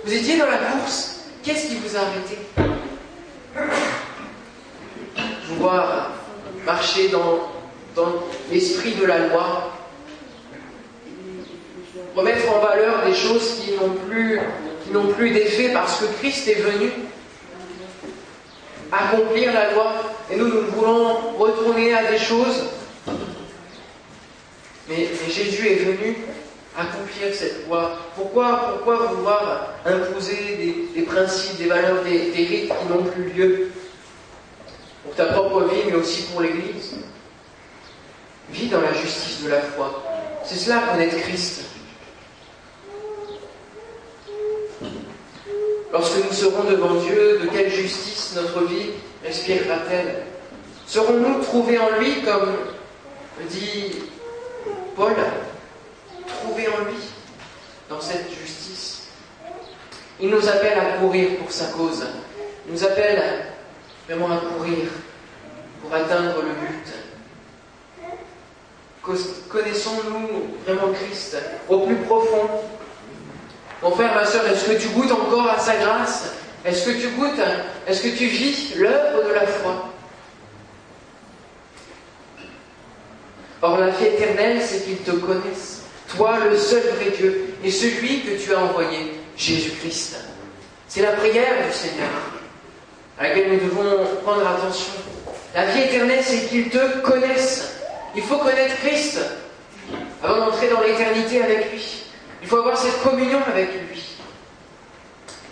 Vous 0.03 0.13
étiez 0.13 0.37
dans 0.37 0.47
la 0.47 0.57
course. 0.57 1.17
Qu'est-ce 1.43 1.67
qui 1.67 1.75
vous 1.75 1.95
a 1.95 1.99
arrêté? 1.99 2.39
Marcher 6.65 7.09
dans, 7.09 7.54
dans 7.95 8.13
l'esprit 8.51 8.93
de 8.93 9.05
la 9.05 9.27
loi, 9.27 9.71
remettre 12.15 12.49
en 12.51 12.59
valeur 12.59 13.05
des 13.05 13.13
choses 13.13 13.61
qui 13.61 13.71
n'ont 13.71 15.07
plus, 15.13 15.31
d'effet 15.31 15.69
parce 15.73 15.99
que 15.99 16.05
Christ 16.19 16.47
est 16.47 16.61
venu 16.61 16.91
accomplir 18.91 19.53
la 19.53 19.73
loi. 19.73 19.93
Et 20.31 20.35
nous, 20.35 20.47
nous 20.47 20.61
voulons 20.75 21.15
retourner 21.37 21.93
à 21.93 22.11
des 22.11 22.17
choses. 22.17 22.65
Mais, 24.87 25.07
Jésus 25.29 25.67
est 25.67 25.75
venu 25.75 26.17
accomplir 26.77 27.33
cette 27.33 27.67
loi. 27.67 27.97
Pourquoi, 28.15 28.81
vouloir 28.85 29.73
imposer 29.85 30.85
des, 30.93 31.01
principes, 31.01 31.57
des 31.57 31.67
valeurs, 31.67 32.03
des 32.03 32.45
rites 32.45 32.69
qui 32.69 32.93
n'ont 32.93 33.03
plus 33.03 33.29
lieu 33.31 33.71
Pour 35.03 35.15
ta 35.15 35.25
propre 35.25 35.63
vie, 35.63 35.81
mais 35.87 35.95
aussi 35.95 36.23
pour 36.23 36.41
l'Église? 36.41 36.95
Vis 38.49 38.69
dans 38.69 38.81
la 38.81 38.93
justice 38.93 39.43
de 39.43 39.49
la 39.49 39.61
foi. 39.61 40.03
C'est 40.43 40.55
cela 40.55 40.83
connaître 40.91 41.17
Christ. 41.17 41.61
Lorsque 45.91 46.17
nous 46.25 46.33
serons 46.33 46.63
devant 46.65 46.95
Dieu, 46.95 47.39
de 47.39 47.47
quelle 47.47 47.71
justice 47.71 48.33
notre 48.35 48.65
vie 48.65 48.91
respirera-t-elle? 49.23 50.23
Serons-nous 50.85 51.41
trouvés 51.41 51.79
en 51.79 51.97
lui, 51.97 52.21
comme 52.21 52.53
dit 53.49 53.95
Paul, 54.95 55.13
trouvés 56.27 56.67
en 56.67 56.85
lui, 56.85 56.97
dans 57.89 58.01
cette 58.01 58.29
justice? 58.29 59.07
Il 60.19 60.29
nous 60.29 60.47
appelle 60.47 60.77
à 60.77 60.97
courir 60.99 61.37
pour 61.37 61.51
sa 61.51 61.65
cause. 61.67 62.05
Il 62.67 62.73
nous 62.73 62.83
appelle 62.83 63.45
vraiment 64.07 64.31
à 64.31 64.37
courir 64.37 64.87
pour 65.81 65.93
atteindre 65.93 66.41
le 66.41 66.53
but. 66.67 67.04
Connaissons-nous 69.49 70.55
vraiment 70.65 70.93
Christ 70.93 71.37
au 71.69 71.81
plus 71.81 71.95
profond? 71.95 72.49
Mon 73.83 73.91
frère, 73.91 74.15
ma 74.15 74.25
soeur, 74.25 74.47
est-ce 74.47 74.65
que 74.65 74.81
tu 74.81 74.87
goûtes 74.89 75.11
encore 75.11 75.47
à 75.49 75.59
sa 75.59 75.75
grâce? 75.75 76.33
Est-ce 76.65 76.89
que 76.89 76.99
tu 76.99 77.09
goûtes, 77.09 77.39
est-ce 77.85 78.01
que 78.01 78.17
tu 78.17 78.25
vis 78.25 78.75
l'œuvre 78.75 79.27
de 79.27 79.33
la 79.33 79.45
foi? 79.45 79.89
Or, 83.61 83.77
la 83.77 83.89
vie 83.89 84.05
éternelle, 84.05 84.59
c'est 84.61 84.83
qu'ils 84.85 84.97
te 84.97 85.11
connaissent, 85.11 85.83
toi, 86.15 86.39
le 86.49 86.57
seul 86.57 86.81
vrai 86.95 87.11
Dieu, 87.15 87.53
et 87.63 87.69
celui 87.69 88.21
que 88.21 88.43
tu 88.43 88.53
as 88.53 88.59
envoyé, 88.59 89.19
Jésus-Christ. 89.37 90.17
C'est 90.87 91.01
la 91.01 91.11
prière 91.11 91.65
du 91.67 91.73
Seigneur 91.73 92.09
à 93.19 93.27
laquelle 93.27 93.53
nous 93.53 93.69
devons 93.69 94.05
prendre 94.23 94.47
attention. 94.47 94.93
La 95.53 95.65
vie 95.65 95.81
éternelle, 95.81 96.23
c'est 96.23 96.47
qu'ils 96.47 96.69
te 96.69 96.99
connaissent. 96.99 97.71
Il 98.15 98.23
faut 98.23 98.37
connaître 98.37 98.75
Christ 98.77 99.19
avant 100.23 100.45
d'entrer 100.45 100.69
dans 100.69 100.81
l'éternité 100.81 101.41
avec 101.41 101.71
lui. 101.71 102.03
Il 102.41 102.47
faut 102.47 102.57
avoir 102.57 102.77
cette 102.77 103.01
communion 103.01 103.39
avec 103.47 103.69
lui. 103.73 104.03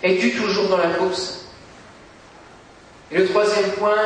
Es-tu 0.02 0.32
toujours 0.32 0.68
dans 0.68 0.78
la 0.78 0.90
course? 0.90 1.46
Et 3.10 3.18
le 3.18 3.28
troisième 3.28 3.70
point, 3.72 3.96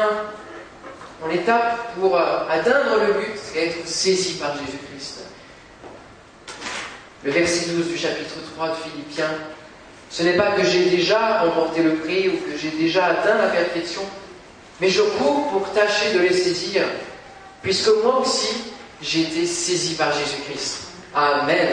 en 1.25 1.31
étape 1.31 1.95
pour 1.99 2.17
euh, 2.17 2.49
atteindre 2.49 3.05
le 3.07 3.13
but, 3.15 3.33
c'est 3.37 3.67
être 3.67 3.87
saisi 3.87 4.35
par 4.35 4.53
Jésus-Christ. 4.53 5.25
Le 7.25 7.31
verset 7.31 7.71
12 7.71 7.89
du 7.89 7.97
chapitre 7.97 8.35
3 8.55 8.69
de 8.69 8.75
Philippiens 8.75 9.35
ce 10.11 10.23
n'est 10.23 10.37
pas 10.37 10.53
que 10.53 10.65
j'ai 10.65 10.87
déjà 10.87 11.43
remporté 11.43 11.83
le 11.83 11.97
prix 11.97 12.29
ou 12.29 12.37
que 12.39 12.57
j'ai 12.57 12.71
déjà 12.71 13.07
atteint 13.07 13.37
la 13.37 13.49
perfection, 13.49 14.03
mais 14.81 14.89
je 14.89 15.03
cours 15.03 15.49
pour 15.49 15.71
tâcher 15.73 16.15
de 16.15 16.21
les 16.21 16.33
saisir, 16.33 16.83
puisque 17.63 17.91
moi 18.03 18.21
aussi 18.21 18.55
j'ai 19.01 19.23
été 19.23 19.47
saisi 19.47 19.95
par 19.95 20.13
Jésus-Christ. 20.13 20.89
Amen. 21.15 21.69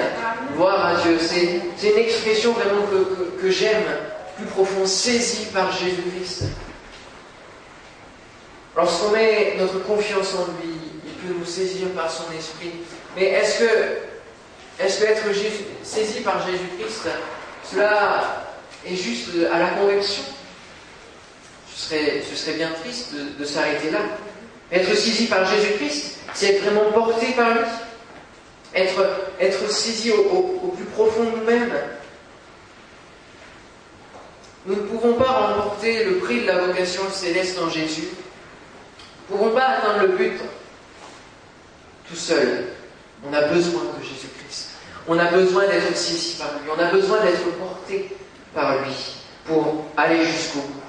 Gloire 0.55 0.85
à 0.85 1.01
Dieu. 1.01 1.17
C'est 1.19 1.89
une 1.89 1.97
expression 1.97 2.53
vraiment 2.53 2.83
que, 2.87 3.41
que 3.41 3.51
j'aime, 3.51 3.83
plus 4.37 4.45
profond, 4.45 4.85
saisi 4.85 5.45
par 5.53 5.71
Jésus-Christ. 5.71 6.43
Lorsqu'on 8.75 9.11
met 9.11 9.55
notre 9.57 9.79
confiance 9.85 10.33
en 10.35 10.45
lui, 10.61 10.73
il 11.05 11.13
peut 11.13 11.33
nous 11.37 11.45
saisir 11.45 11.87
par 11.95 12.11
son 12.11 12.25
esprit. 12.37 12.71
Mais 13.15 13.25
est-ce 13.25 13.59
que, 13.59 14.83
est-ce 14.83 14.99
que 14.99 15.05
être 15.05 15.23
saisi 15.83 16.19
par 16.21 16.45
Jésus-Christ, 16.45 17.07
cela 17.71 18.45
est 18.85 18.95
juste 18.95 19.29
à 19.51 19.59
la. 19.59 19.69
Ce 21.73 21.89
serait, 21.89 22.23
ce 22.29 22.35
serait 22.35 22.57
bien 22.57 22.71
triste 22.81 23.13
de, 23.37 23.45
s'arrêter 23.45 23.91
là. 23.91 23.99
Être 24.71 24.95
saisi 24.95 25.27
par 25.27 25.45
Jésus-Christ, 25.45 26.17
c'est 26.33 26.55
être 26.55 26.63
vraiment 26.63 26.91
porté 26.91 27.27
par 27.33 27.53
lui. 27.53 27.61
Être, 28.73 29.71
saisi 29.71 30.11
au, 30.11 30.73
plus 30.75 30.85
profond 30.85 31.23
de 31.23 31.37
nous-mêmes. 31.37 31.71
Nous 34.65 34.75
ne 34.75 34.81
pouvons 34.81 35.13
pas 35.13 35.31
remporter 35.31 36.03
le 36.03 36.17
prix 36.17 36.41
de 36.41 36.47
la 36.47 36.65
vocation 36.65 37.03
céleste 37.11 37.59
en 37.59 37.69
Jésus. 37.69 38.09
Nous 39.29 39.37
ne 39.37 39.41
pouvons 39.41 39.55
pas 39.55 39.65
atteindre 39.67 40.07
le 40.07 40.17
but 40.17 40.33
tout 42.09 42.15
seul. 42.15 42.65
On 43.27 43.33
a 43.33 43.41
besoin 43.43 43.83
de 43.97 44.03
Jésus-Christ. 44.03 44.69
On 45.07 45.17
a 45.19 45.25
besoin 45.25 45.67
d'être 45.67 45.95
saisi 45.95 46.35
par 46.37 46.49
lui. 46.53 46.69
On 46.75 46.79
a 46.79 46.91
besoin 46.91 47.23
d'être 47.23 47.45
porté 47.57 48.09
par 48.53 48.79
lui 48.79 48.93
pour 49.45 49.85
aller 49.95 50.25
jusqu'au 50.25 50.59
bout. 50.59 50.84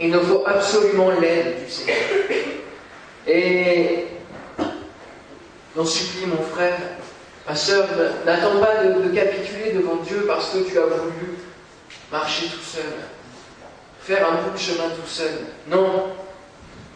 Il 0.00 0.10
nous 0.10 0.22
faut 0.22 0.42
absolument 0.46 1.10
l'aide 1.10 1.64
du 1.64 1.70
Seigneur. 1.70 1.96
Et 3.26 4.06
j'en 5.76 5.84
supplie 5.84 6.26
mon 6.26 6.42
frère, 6.42 6.78
ma 7.46 7.54
soeur, 7.54 7.86
n'attends 8.24 8.58
pas 8.60 8.82
de, 8.82 9.14
capituler 9.14 9.72
devant 9.72 9.96
Dieu 9.96 10.24
parce 10.26 10.50
que 10.50 10.58
tu 10.60 10.78
as 10.78 10.86
voulu 10.86 11.36
marcher 12.10 12.46
tout 12.46 12.64
seul, 12.64 12.92
faire 14.00 14.26
un 14.26 14.42
bout 14.42 14.54
de 14.54 14.58
chemin 14.58 14.88
tout 14.88 15.06
seul. 15.06 15.32
Non, 15.68 16.12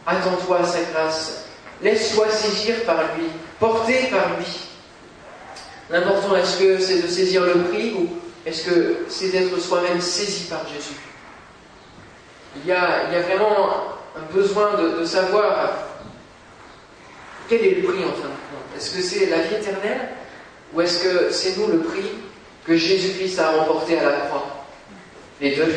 attends-toi 0.07 0.61
à 0.61 0.65
sa 0.65 0.81
grâce. 0.93 1.45
Laisse-toi 1.83 2.31
saisir 2.31 2.85
par 2.87 2.97
lui, 3.17 3.27
porter 3.61 4.07
par 4.11 4.39
lui. 4.39 4.47
L'important, 5.91 6.35
est-ce 6.37 6.59
que 6.59 6.79
c'est 6.79 7.03
de 7.03 7.09
saisir 7.09 7.43
le 7.45 7.65
prix 7.65 7.93
ou 7.93 8.09
est-ce 8.47 8.65
que 8.65 8.97
c'est 9.11 9.29
d'être 9.29 9.61
soi-même 9.61 10.01
saisi 10.01 10.45
par 10.45 10.67
Jésus? 10.67 11.14
Il 12.57 12.67
y, 12.69 12.73
a, 12.73 13.21
vraiment 13.23 13.99
un 14.17 14.33
besoin 14.33 14.75
de, 14.75 15.05
savoir 15.05 15.71
quel 17.49 17.65
est 17.65 17.75
le 17.77 17.83
prix 17.83 18.05
en 18.05 18.13
fin 18.13 18.29
de 18.29 18.41
compte. 18.41 18.77
Est-ce 18.77 18.97
que 18.97 19.03
c'est 19.03 19.27
la 19.27 19.39
vie 19.39 19.57
éternelle 19.57 20.09
ou 20.73 20.81
est-ce 20.81 21.03
que 21.03 21.31
c'est 21.31 21.57
nous 21.59 21.69
le 21.69 21.79
prix 21.81 22.11
que 22.67 22.77
Jésus-Christ 22.77 23.39
a 23.39 23.51
remporté 23.53 23.99
à 23.99 24.05
la 24.05 24.13
croix? 24.13 24.67
Les 25.41 25.57
deux. 25.57 25.75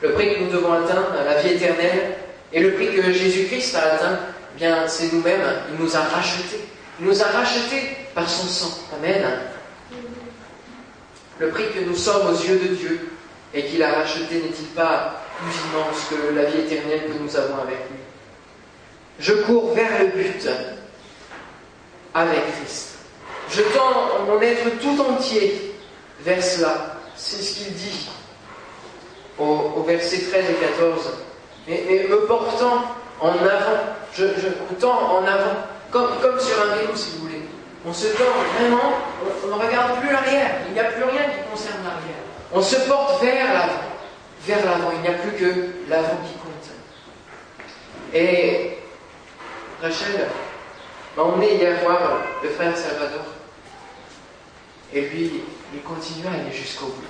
Le 0.00 0.12
prix 0.12 0.34
que 0.34 0.40
nous 0.40 0.50
devons 0.50 0.72
atteindre, 0.72 1.14
la 1.24 1.40
vie 1.40 1.50
éternelle, 1.50 2.16
et 2.52 2.60
le 2.60 2.72
prix 2.72 2.94
que 2.94 3.12
Jésus-Christ 3.12 3.76
a 3.76 3.94
atteint, 3.94 4.18
eh 4.54 4.58
bien 4.58 4.88
c'est 4.88 5.12
nous-mêmes. 5.12 5.42
Il 5.72 5.84
nous 5.84 5.96
a 5.96 6.00
rachetés. 6.00 6.60
Il 7.00 7.06
nous 7.06 7.22
a 7.22 7.26
rachetés 7.26 7.96
par 8.14 8.28
son 8.28 8.46
sang. 8.46 8.78
Amen. 8.96 9.22
Le 11.38 11.48
prix 11.48 11.64
que 11.74 11.80
nous 11.80 11.96
sommes 11.96 12.26
aux 12.28 12.38
yeux 12.38 12.58
de 12.58 12.74
Dieu 12.74 13.10
et 13.54 13.64
qu'il 13.64 13.82
a 13.82 13.92
racheté 13.92 14.36
n'est-il 14.36 14.66
pas 14.74 15.21
plus 15.42 15.54
immense 15.70 16.06
que 16.10 16.34
la 16.34 16.44
vie 16.44 16.60
éternelle 16.60 17.12
que 17.12 17.18
nous 17.18 17.36
avons 17.36 17.62
avec 17.62 17.78
lui 17.90 17.98
Je 19.18 19.32
cours 19.34 19.74
vers 19.74 20.00
le 20.00 20.06
but 20.06 20.48
avec 22.14 22.40
Christ. 22.56 22.98
Je 23.50 23.62
tends 23.62 24.24
mon 24.26 24.40
être 24.40 24.78
tout 24.80 25.00
entier 25.00 25.74
vers 26.20 26.42
cela. 26.42 26.96
C'est 27.16 27.42
ce 27.42 27.58
qu'il 27.58 27.74
dit 27.74 28.08
au, 29.38 29.82
verset 29.86 30.18
13 30.30 30.44
et 30.50 30.54
14. 30.54 31.10
Mais, 31.68 32.06
me 32.08 32.26
portant 32.26 32.84
en 33.20 33.28
avant, 33.28 33.80
je, 34.14 34.24
tends 34.80 35.18
en 35.18 35.24
avant, 35.24 35.56
comme, 35.90 36.18
comme 36.20 36.40
sur 36.40 36.60
un 36.60 36.76
vélo 36.76 36.92
si 36.94 37.10
vous 37.12 37.26
voulez. 37.26 37.42
On 37.86 37.92
se 37.92 38.06
tend 38.08 38.24
vraiment, 38.58 38.94
on, 39.44 39.48
ne 39.48 39.54
regarde 39.54 39.98
plus 40.00 40.12
l'arrière, 40.12 40.56
il 40.68 40.74
n'y 40.74 40.80
a 40.80 40.84
plus 40.84 41.04
rien 41.04 41.22
qui 41.22 41.50
concerne 41.50 41.82
l'arrière. 41.84 42.22
On 42.52 42.62
se 42.62 42.76
porte 42.88 43.22
vers 43.22 43.52
l'avant, 43.52 43.82
vers 44.46 44.64
l'avant, 44.64 44.90
il 44.94 45.00
n'y 45.02 45.08
a 45.08 45.18
plus 45.18 45.32
que 45.32 45.70
l'avant 45.88 46.18
qui 46.26 46.34
compte. 46.34 46.70
Et 48.14 48.78
Rachel 49.80 50.28
m'a 51.16 51.22
emmené 51.22 51.54
hier 51.54 51.80
voir 51.82 52.00
le 52.42 52.48
frère 52.50 52.76
Salvador. 52.76 53.24
Et 54.92 55.02
lui, 55.02 55.42
il 55.72 55.82
continue 55.82 56.26
à 56.26 56.40
aller 56.40 56.52
jusqu'au 56.52 56.86
bout. 56.86 57.02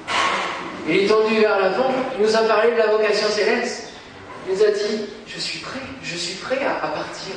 Il 0.88 0.96
est 0.96 1.06
tendu 1.06 1.40
vers 1.40 1.58
l'avant, 1.58 1.92
il 2.16 2.24
nous 2.24 2.36
a 2.36 2.42
parlé 2.42 2.72
de 2.72 2.76
la 2.76 2.88
vocation 2.88 3.28
céleste. 3.28 3.88
Il 4.46 4.54
nous 4.54 4.62
a 4.62 4.70
dit, 4.70 5.06
je 5.26 5.38
suis 5.38 5.60
prêt, 5.60 5.80
je 6.02 6.16
suis 6.16 6.34
prêt 6.34 6.64
à, 6.64 6.86
partir. 6.88 7.34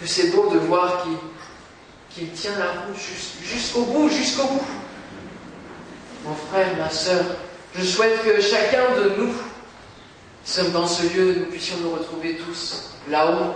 Que 0.00 0.06
c'est 0.06 0.30
beau 0.30 0.48
de 0.50 0.58
voir 0.58 1.02
qu'il 1.02 1.16
qu'il 2.10 2.30
tient 2.32 2.58
la 2.58 2.82
route 2.82 2.96
jusqu'au 3.42 3.84
bout, 3.84 4.08
jusqu'au 4.10 4.46
bout. 4.46 4.66
Mon 6.24 6.34
frère, 6.34 6.76
ma 6.76 6.90
soeur, 6.90 7.24
je 7.76 7.84
souhaite 7.84 8.22
que 8.22 8.40
chacun 8.40 8.96
de 8.96 9.12
nous, 9.16 9.32
sommes 10.44 10.70
dans 10.72 10.86
ce 10.86 11.02
lieu, 11.14 11.34
nous 11.38 11.46
puissions 11.46 11.76
nous 11.82 11.92
retrouver 11.92 12.36
tous 12.36 12.94
là-haut, 13.08 13.54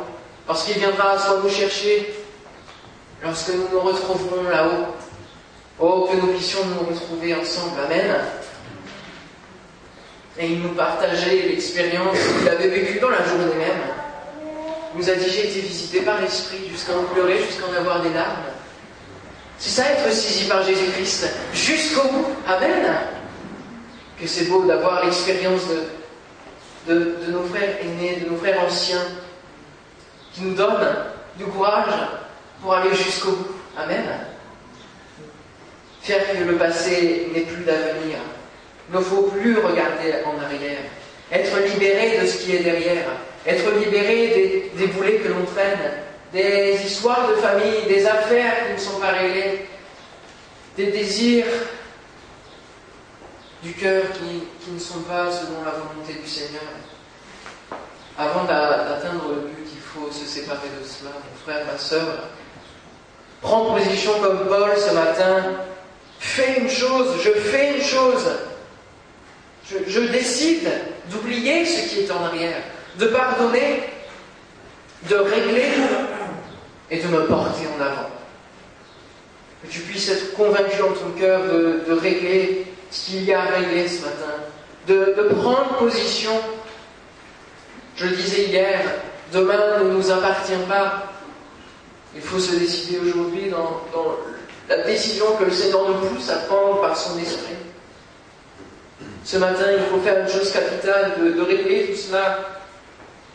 lorsqu'il 0.48 0.78
viendra 0.78 1.18
soit 1.18 1.40
nous 1.42 1.50
chercher, 1.50 2.14
lorsque 3.22 3.50
nous 3.50 3.68
nous 3.72 3.80
retrouverons 3.80 4.44
là-haut. 4.44 4.86
Oh, 5.78 6.08
que 6.10 6.16
nous 6.16 6.32
puissions 6.32 6.60
nous 6.64 6.88
retrouver 6.88 7.34
ensemble. 7.34 7.78
Amen. 7.84 8.16
Et 10.38 10.46
il 10.46 10.62
nous 10.62 10.70
partageait 10.70 11.48
l'expérience 11.48 12.16
qu'il 12.38 12.48
avait 12.48 12.68
vécue 12.68 12.98
dans 12.98 13.10
la 13.10 13.22
journée 13.24 13.54
même 13.58 13.96
nous 14.96 15.10
a 15.10 15.14
dit 15.14 15.30
j'ai 15.30 15.50
été 15.50 15.60
visité 15.60 16.00
par 16.00 16.20
l'Esprit 16.20 16.68
jusqu'à 16.70 16.92
en 16.96 17.04
pleurer, 17.04 17.38
jusqu'à 17.38 17.66
en 17.66 17.74
avoir 17.74 18.02
des 18.02 18.10
larmes. 18.10 18.44
C'est 19.58 19.82
ça 19.82 19.90
être 19.90 20.10
saisi 20.12 20.48
par 20.48 20.62
Jésus-Christ 20.62 21.28
jusqu'au 21.52 22.08
bout. 22.08 22.26
Amen. 22.46 22.86
Que 24.20 24.26
c'est 24.26 24.46
beau 24.46 24.64
d'avoir 24.64 25.04
l'expérience 25.04 25.62
de, 25.68 26.94
de, 26.94 27.32
nos 27.32 27.44
frères 27.44 27.76
aînés, 27.82 28.20
de 28.24 28.30
nos 28.30 28.36
frères 28.36 28.62
anciens, 28.64 29.04
qui 30.32 30.42
nous 30.42 30.54
donnent 30.54 30.96
du 31.36 31.44
courage 31.44 31.92
pour 32.62 32.74
aller 32.74 32.94
jusqu'au 32.94 33.32
bout. 33.32 33.54
Amen. 33.76 34.04
Faire 36.02 36.32
que 36.32 36.44
le 36.44 36.56
passé 36.56 37.28
n'ait 37.34 37.42
plus 37.42 37.64
d'avenir. 37.64 38.18
Il 38.88 38.96
ne 38.96 39.00
faut 39.00 39.22
plus 39.22 39.58
regarder 39.58 40.14
en 40.24 40.42
arrière. 40.42 40.78
Être 41.30 41.58
libéré 41.72 42.20
de 42.20 42.26
ce 42.26 42.38
qui 42.38 42.56
est 42.56 42.60
derrière. 42.60 43.04
Être 43.46 43.70
libéré 43.78 44.28
des, 44.28 44.72
des 44.76 44.86
boulets 44.92 45.16
que 45.16 45.28
l'on 45.28 45.44
traîne. 45.44 45.78
Des 46.32 46.78
histoires 46.84 47.28
de 47.28 47.34
famille, 47.34 47.86
des 47.88 48.06
affaires 48.06 48.66
qui 48.66 48.72
ne 48.74 48.78
sont 48.78 49.00
pas 49.00 49.10
réglées. 49.10 49.66
Des 50.76 50.86
désirs 50.86 51.46
du 53.66 53.72
cœur 53.72 54.04
qui, 54.12 54.70
ne 54.70 54.78
sont 54.78 55.00
pas 55.00 55.30
selon 55.30 55.64
la 55.64 55.72
volonté 55.72 56.14
du 56.22 56.28
Seigneur. 56.28 56.62
Avant 58.16 58.44
d'atteindre 58.44 59.28
le 59.28 59.48
but, 59.48 59.66
il 59.72 59.80
faut 59.80 60.10
se 60.10 60.24
séparer 60.24 60.68
de 60.80 60.86
cela, 60.86 61.10
mon 61.10 61.44
frère, 61.44 61.66
ma 61.66 61.76
soeur. 61.76 62.28
Prends 63.40 63.74
position 63.74 64.12
comme 64.22 64.46
Paul 64.46 64.70
ce 64.76 64.94
matin. 64.94 65.42
Fais 66.18 66.60
une 66.60 66.70
chose, 66.70 67.20
je 67.22 67.30
fais 67.30 67.76
une 67.76 67.82
chose. 67.82 68.28
Je, 69.68 70.00
décide 70.00 70.70
d'oublier 71.10 71.66
ce 71.66 71.88
qui 71.88 72.00
est 72.00 72.10
en 72.12 72.24
arrière, 72.24 72.62
de 72.98 73.06
pardonner, 73.06 73.82
de 75.10 75.16
régler 75.16 75.72
et 76.88 76.98
de 76.98 77.08
me 77.08 77.26
porter 77.26 77.66
en 77.76 77.82
avant. 77.82 78.10
Que 79.62 79.68
tu 79.68 79.80
puisses 79.80 80.08
être 80.08 80.34
convaincu 80.34 80.80
en 80.82 80.92
ton 80.92 81.10
cœur 81.18 81.42
de 81.42 81.92
régler 81.92 82.66
ce 82.90 83.06
qu'il 83.06 83.24
y 83.24 83.32
a 83.32 83.42
à 83.42 83.46
régler 83.46 83.88
ce 83.88 84.04
matin, 84.04 84.34
de, 84.86 85.34
prendre 85.40 85.76
position. 85.78 86.32
Je 87.96 88.06
le 88.06 88.16
disais 88.16 88.44
hier, 88.44 88.80
demain 89.32 89.78
ne 89.80 89.90
nous 89.90 90.10
appartient 90.10 90.52
pas. 90.68 91.12
Il 92.14 92.22
faut 92.22 92.38
se 92.38 92.56
décider 92.56 92.98
aujourd'hui 92.98 93.50
dans, 93.50 93.82
la 94.68 94.78
décision 94.78 95.36
que 95.38 95.44
le 95.44 95.50
Seigneur 95.50 95.88
nous 95.88 96.08
pousse 96.08 96.30
à 96.30 96.36
prendre 96.38 96.80
par 96.80 96.96
son 96.96 97.18
esprit. 97.18 97.54
Ce 99.24 99.36
matin, 99.38 99.64
il 99.76 99.84
faut 99.84 100.00
faire 100.00 100.22
une 100.22 100.28
chose 100.28 100.52
capitale, 100.52 101.14
de, 101.18 101.40
régler 101.42 101.86
tout 101.86 101.96
cela 101.96 102.38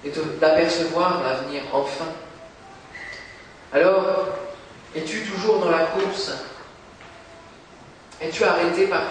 et 0.03 0.11
d'apercevoir 0.39 1.21
l'avenir 1.23 1.61
enfin. 1.73 2.07
Alors, 3.73 4.27
es-tu 4.95 5.21
toujours 5.21 5.59
dans 5.59 5.69
la 5.69 5.85
course? 5.85 6.31
Es-tu 8.21 8.43
arrêté 8.43 8.87
par 8.87 9.01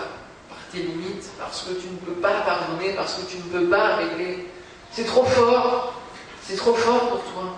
tes 0.72 0.78
limites, 0.78 1.30
parce 1.38 1.62
que 1.62 1.74
tu 1.74 1.88
ne 1.88 1.96
peux 1.96 2.20
pas 2.20 2.40
pardonner, 2.40 2.92
parce 2.94 3.14
que 3.14 3.30
tu 3.30 3.36
ne 3.38 3.42
peux 3.42 3.68
pas 3.68 3.96
régler. 3.96 4.46
C'est 4.92 5.04
trop 5.04 5.24
fort, 5.24 5.94
c'est 6.42 6.56
trop 6.56 6.74
fort 6.74 7.08
pour 7.08 7.32
toi. 7.32 7.56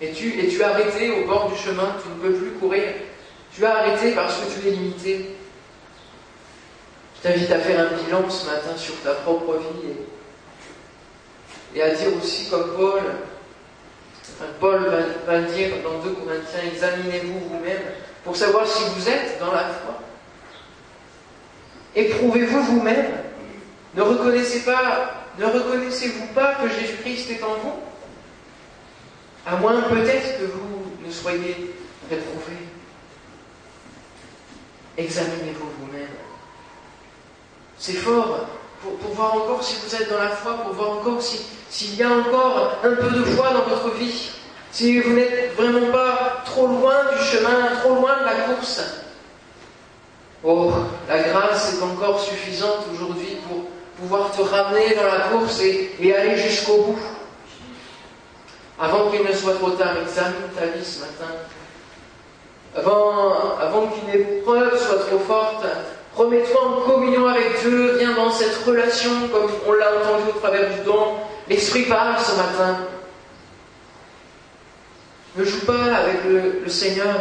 Et 0.00 0.12
tu 0.12 0.38
es-tu 0.38 0.62
arrêté 0.62 1.10
au 1.10 1.26
bord 1.26 1.50
du 1.50 1.56
chemin, 1.56 1.96
tu 2.02 2.08
ne 2.08 2.14
peux 2.14 2.38
plus 2.38 2.52
courir. 2.52 2.92
Tu 3.54 3.64
as 3.64 3.76
arrêté 3.76 4.12
parce 4.12 4.36
que 4.36 4.60
tu 4.60 4.68
es 4.68 4.70
limité. 4.72 5.36
Je 7.16 7.28
t'invite 7.28 7.50
à 7.50 7.58
faire 7.58 7.80
un 7.80 7.96
bilan 7.96 8.28
ce 8.28 8.46
matin 8.46 8.76
sur 8.76 9.00
ta 9.02 9.12
propre 9.12 9.54
vie 9.54 9.90
et, 11.74 11.82
à 11.82 11.94
dire 11.94 12.08
aussi 12.22 12.48
comme 12.50 12.74
Paul, 12.76 13.02
Paul 14.60 14.84
va, 14.84 15.32
va 15.32 15.42
dire 15.42 15.70
dans 15.82 15.98
2 15.98 16.10
Corinthiens, 16.10 16.70
examinez-vous 16.72 17.48
vous-même 17.48 17.82
pour 18.24 18.36
savoir 18.36 18.66
si 18.66 18.82
vous 18.94 19.08
êtes 19.08 19.38
dans 19.40 19.52
la 19.52 19.64
foi. 19.64 20.00
Éprouvez-vous 21.96 22.62
vous-même? 22.62 23.06
Ne 23.96 24.02
reconnaissez-vous 24.02 26.26
pas 26.34 26.54
que 26.54 26.68
Jésus-Christ 26.68 27.30
est 27.30 27.42
en 27.42 27.54
vous? 27.62 27.72
À 29.46 29.56
moins 29.56 29.82
peut-être 29.82 30.38
que 30.38 30.44
vous 30.44 31.06
ne 31.06 31.12
soyez 31.12 31.74
réprouvés. 32.10 32.66
Examinez-vous 34.96 35.68
vous-même. 35.80 36.08
C'est 37.78 37.94
fort 37.94 38.46
pour, 38.80 38.96
voir 39.14 39.34
encore 39.34 39.62
si 39.62 39.76
vous 39.84 39.94
êtes 39.94 40.10
dans 40.10 40.18
la 40.18 40.30
foi, 40.30 40.54
pour 40.62 40.72
voir 40.72 40.98
encore 40.98 41.20
s'il 41.22 41.94
y 41.96 42.02
a 42.02 42.10
encore 42.10 42.78
un 42.82 42.94
peu 42.94 43.10
de 43.10 43.22
foi 43.24 43.52
dans 43.52 43.64
votre 43.64 43.90
vie. 43.96 44.30
Si 44.72 44.98
vous 45.00 45.12
n'êtes 45.12 45.54
vraiment 45.56 45.92
pas 45.92 46.42
trop 46.44 46.66
loin 46.66 47.12
du 47.12 47.24
chemin, 47.24 47.76
trop 47.80 47.94
loin 47.94 48.18
de 48.20 48.24
la 48.24 48.32
course. 48.32 49.03
Oh, 50.46 50.70
la 51.08 51.22
grâce 51.22 51.72
est 51.72 51.82
encore 51.82 52.20
suffisante 52.20 52.84
aujourd'hui 52.92 53.38
pour 53.48 53.64
pouvoir 53.98 54.30
te 54.30 54.42
ramener 54.42 54.94
dans 54.94 55.04
la 55.04 55.20
course 55.30 55.58
et, 55.62 56.14
aller 56.14 56.36
jusqu'au 56.36 56.82
bout. 56.82 56.98
Avant 58.78 59.10
qu'il 59.10 59.22
ne 59.22 59.32
soit 59.32 59.54
trop 59.54 59.70
tard, 59.70 59.96
examine 60.02 60.50
ta 60.54 60.66
vie 60.66 60.84
ce 60.84 61.00
matin. 61.00 61.32
Avant, 62.76 63.86
qu'une 63.86 64.20
épreuve 64.20 64.78
soit 64.78 65.06
trop 65.06 65.20
forte, 65.20 65.64
remets-toi 66.14 66.60
en 66.62 66.90
communion 66.90 67.26
avec 67.26 67.62
Dieu, 67.62 67.96
viens 67.98 68.14
dans 68.14 68.30
cette 68.30 68.62
relation 68.66 69.12
comme 69.32 69.50
on 69.66 69.72
l'a 69.72 69.92
entendu 69.92 70.24
au 70.36 70.38
travers 70.40 70.68
du 70.74 70.80
don. 70.80 71.14
L'Esprit 71.48 71.84
parle 71.84 72.18
ce 72.18 72.36
matin. 72.36 72.80
Ne 75.36 75.44
joue 75.44 75.64
pas 75.64 75.84
avec 75.96 76.18
le 76.24 76.68
Seigneur 76.68 77.14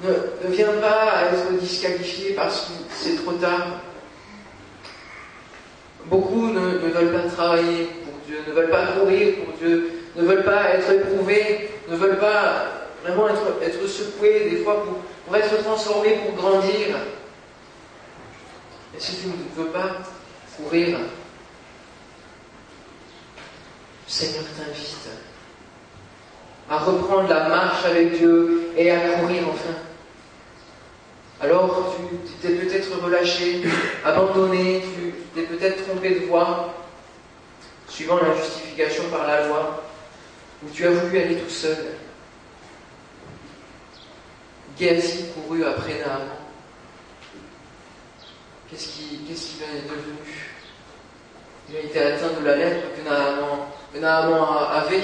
ne, 0.00 0.50
viens 0.50 0.72
pas 0.80 1.24
être 1.32 1.52
disqualifié 1.60 2.32
parce 2.32 2.66
que 2.66 2.72
c'est 2.90 3.22
trop 3.22 3.32
tard. 3.32 3.80
Beaucoup 6.06 6.48
ne, 6.48 6.60
veulent 6.60 7.12
pas 7.12 7.28
travailler 7.28 7.90
pour 8.04 8.14
Dieu, 8.26 8.38
ne 8.46 8.52
veulent 8.52 8.70
pas 8.70 8.86
courir 8.86 9.36
pour 9.44 9.54
Dieu, 9.58 9.92
ne 10.16 10.22
veulent 10.22 10.44
pas 10.44 10.70
être 10.70 10.90
éprouvés, 10.90 11.70
ne 11.88 11.96
veulent 11.96 12.18
pas 12.18 12.66
vraiment 13.04 13.28
être, 13.28 13.86
secoués 13.86 14.50
des 14.50 14.64
fois 14.64 14.84
pour, 15.26 15.36
être 15.36 15.62
transformés, 15.62 16.20
pour 16.26 16.34
grandir. 16.34 16.96
Et 18.96 19.00
si 19.00 19.16
tu 19.16 19.28
ne 19.28 19.64
veux 19.64 19.70
pas 19.70 19.98
courir, 20.56 20.98
Seigneur 24.06 24.44
t'invite 24.56 25.08
à 26.68 26.78
reprendre 26.78 27.28
la 27.28 27.48
marche 27.48 27.84
avec 27.86 28.18
Dieu 28.18 28.61
et 28.76 28.90
à 28.90 29.18
courir 29.18 29.42
enfin. 29.48 29.74
Alors 31.40 31.96
tu 31.96 32.32
t'es 32.40 32.54
peut-être 32.54 33.02
relâché, 33.02 33.62
abandonné, 34.04 34.82
tu 34.82 35.12
t'es 35.34 35.42
peut-être 35.46 35.84
trompé 35.84 36.10
de 36.20 36.26
voie, 36.26 36.74
suivant 37.88 38.18
la 38.18 38.36
justification 38.36 39.04
par 39.10 39.26
la 39.26 39.48
loi, 39.48 39.82
ou 40.62 40.70
tu 40.70 40.86
as 40.86 40.90
voulu 40.90 41.18
aller 41.18 41.36
tout 41.36 41.50
seul. 41.50 41.76
Géasi 44.78 45.26
courut 45.34 45.64
après 45.64 45.98
Naaman. 45.98 46.38
Qu'est-ce 48.70 48.88
qui, 48.88 49.18
qu'est-ce 49.28 49.40
qui 49.48 49.62
est 49.62 49.82
devenu? 49.82 50.48
Il 51.68 51.76
a 51.76 51.80
été 51.80 52.00
atteint 52.00 52.40
de 52.40 52.46
la 52.46 52.56
lettre 52.56 52.86
que 52.96 53.98
Naaman, 53.98 54.68
avait. 54.72 55.02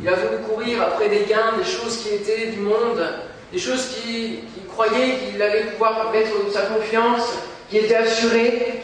Il 0.00 0.08
a 0.08 0.14
voulu 0.14 0.42
courir 0.42 0.82
après 0.82 1.08
des 1.08 1.24
gains, 1.24 1.56
des 1.56 1.64
choses 1.64 2.02
qui 2.02 2.10
étaient 2.10 2.48
du 2.48 2.60
monde, 2.60 3.02
des 3.52 3.58
choses 3.58 3.88
qu'il 3.88 4.42
croyait 4.68 5.18
qu'il 5.18 5.40
allait 5.40 5.64
pouvoir 5.72 6.10
mettre 6.12 6.32
sa 6.52 6.62
confiance, 6.62 7.32
qui 7.70 7.78
était 7.78 7.96
assuré. 7.96 8.82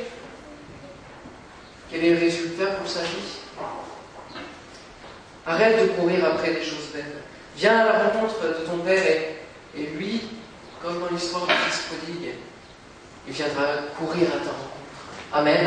Quel 1.90 2.04
est 2.04 2.14
le 2.14 2.20
résultat 2.20 2.66
pour 2.66 2.88
sa 2.88 3.00
vie? 3.00 3.40
Arrête 5.46 5.82
de 5.82 5.86
courir 6.00 6.24
après 6.24 6.52
des 6.52 6.62
choses 6.62 6.88
belles. 6.94 7.04
Viens 7.56 7.80
à 7.80 7.84
la 7.84 7.98
rencontre 8.04 8.40
de 8.40 8.64
ton 8.64 8.78
Père 8.78 9.02
et, 9.76 9.86
lui, 9.98 10.22
comme 10.82 11.00
dans 11.00 11.08
l'histoire 11.10 11.46
du 11.46 11.52
Fils 11.52 11.82
prodigue, 11.82 12.30
il 13.26 13.34
viendra 13.34 13.64
courir 13.98 14.28
à 14.28 14.38
ta 14.38 14.50
rencontre. 14.50 14.72
Amen. 15.32 15.66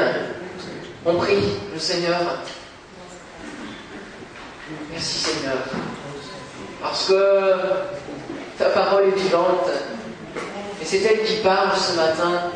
On 1.06 1.16
prie 1.16 1.44
le 1.72 1.80
Seigneur. 1.80 2.20
Merci 4.92 5.18
Seigneur. 5.20 5.58
Parce 6.82 7.08
que 7.08 7.52
ta 8.58 8.70
parole 8.70 9.10
est 9.10 9.20
vivante. 9.20 9.70
Et 10.82 10.86
c'est 10.86 11.02
elle 11.04 11.24
qui 11.24 11.36
parle 11.38 11.78
ce 11.78 11.96
matin. 11.96 12.52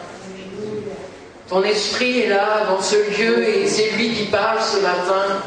Ton 1.47 1.63
esprit 1.63 2.21
est 2.21 2.29
là, 2.29 2.65
dans 2.67 2.81
ce 2.81 2.95
lieu, 2.95 3.47
et 3.47 3.67
c'est 3.67 3.91
lui 3.91 4.13
qui 4.13 4.25
parle 4.25 4.59
ce 4.61 4.77
matin. 4.77 5.41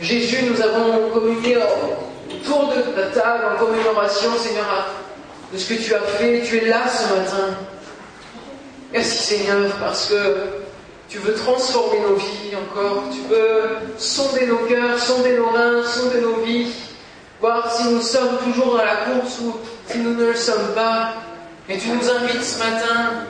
Jésus, 0.00 0.44
nous 0.44 0.60
avons 0.62 1.10
communié 1.10 1.56
autour 2.30 2.72
de 2.74 2.82
ta 2.82 3.20
table 3.20 3.44
en 3.54 3.58
commémoration, 3.58 4.30
Seigneur, 4.38 4.88
de 5.52 5.58
ce 5.58 5.74
que 5.74 5.82
tu 5.82 5.94
as 5.94 6.00
fait. 6.00 6.42
Tu 6.42 6.58
es 6.58 6.66
là 6.66 6.82
ce 6.88 7.14
matin. 7.14 7.56
Merci 8.92 9.36
Seigneur, 9.36 9.70
parce 9.80 10.06
que 10.06 10.59
tu 11.10 11.18
veux 11.18 11.34
transformer 11.34 12.00
nos 12.00 12.14
vies 12.14 12.56
encore. 12.56 13.02
Tu 13.12 13.20
veux 13.28 13.62
sonder 13.98 14.46
nos 14.46 14.64
cœurs, 14.68 14.98
sonder 14.98 15.36
nos 15.36 15.50
reins, 15.50 15.84
sonder 15.84 16.20
nos 16.22 16.36
vies 16.36 16.72
voir 17.40 17.72
si 17.72 17.88
nous 17.88 18.02
sommes 18.02 18.36
toujours 18.44 18.76
dans 18.76 18.84
la 18.84 18.96
course 18.96 19.38
ou 19.40 19.56
si 19.86 19.98
nous 19.98 20.14
ne 20.14 20.26
le 20.26 20.34
sommes 20.34 20.74
pas. 20.74 21.14
Et 21.68 21.78
tu 21.78 21.88
nous 21.88 22.08
invites 22.08 22.42
ce 22.42 22.58
matin 22.58 23.24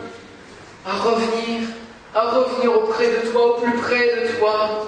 à 0.86 0.92
revenir, 0.96 1.68
à 2.14 2.30
revenir 2.30 2.76
auprès 2.76 3.06
de 3.06 3.30
toi, 3.30 3.56
au 3.56 3.60
plus 3.60 3.72
près 3.78 4.22
de 4.22 4.38
toi. 4.38 4.86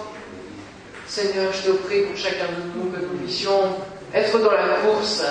Seigneur, 1.07 1.53
je 1.53 1.71
te 1.71 1.77
prie 1.77 2.03
pour 2.03 2.17
chacun 2.17 2.47
de 2.47 2.79
nous 2.79 2.91
que 2.91 3.01
nous 3.01 3.19
puissions 3.19 3.77
être 4.15 4.39
dans 4.39 4.51
la 4.51 4.77
course 4.85 5.23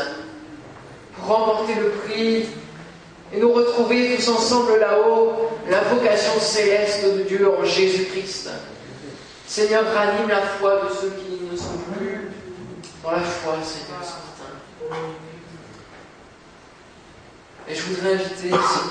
pour 1.16 1.36
remporter 1.36 1.74
le 1.76 1.90
prix 1.90 2.46
et 3.34 3.40
nous 3.40 3.52
retrouver 3.52 4.16
tous 4.16 4.28
ensemble 4.30 4.80
là-haut, 4.80 5.50
la 5.70 5.82
vocation 5.82 6.40
céleste 6.40 7.06
de 7.06 7.24
Dieu 7.24 7.50
en 7.50 7.64
Jésus-Christ. 7.64 8.50
Seigneur, 9.48 9.84
ranime 9.94 10.30
la 10.30 10.42
foi 10.42 10.82
de 10.84 10.90
ceux 10.94 11.10
qui 11.12 11.44
ne 11.52 11.58
sont 11.58 11.78
plus 11.94 12.30
dans 13.04 13.12
la 13.12 13.22
foi, 13.22 13.54
Seigneur, 13.64 14.02
ce 14.02 14.92
matin. 14.92 15.06
Et 17.68 17.76
je 17.76 17.82
voudrais 17.84 18.14
inviter, 18.16 18.50
si 18.50 18.90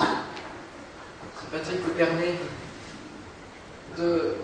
Patrick 1.52 1.78
le 1.86 1.92
permet, 1.92 2.34
de 3.98 4.34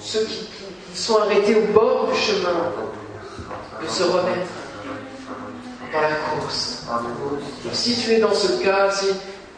ceux 0.00 0.24
qui, 0.24 0.48
qui 0.92 0.98
sont 0.98 1.18
arrêtés 1.18 1.56
au 1.56 1.72
bord 1.72 2.08
du 2.08 2.18
chemin, 2.18 2.72
de 3.82 3.88
se 3.88 4.02
remettre 4.02 4.48
dans 5.92 6.00
la 6.00 6.14
course. 6.14 6.84
Si 7.72 7.96
tu 7.96 8.12
es 8.12 8.20
dans 8.20 8.34
ce 8.34 8.62
cas, 8.62 8.90
si, 8.90 9.06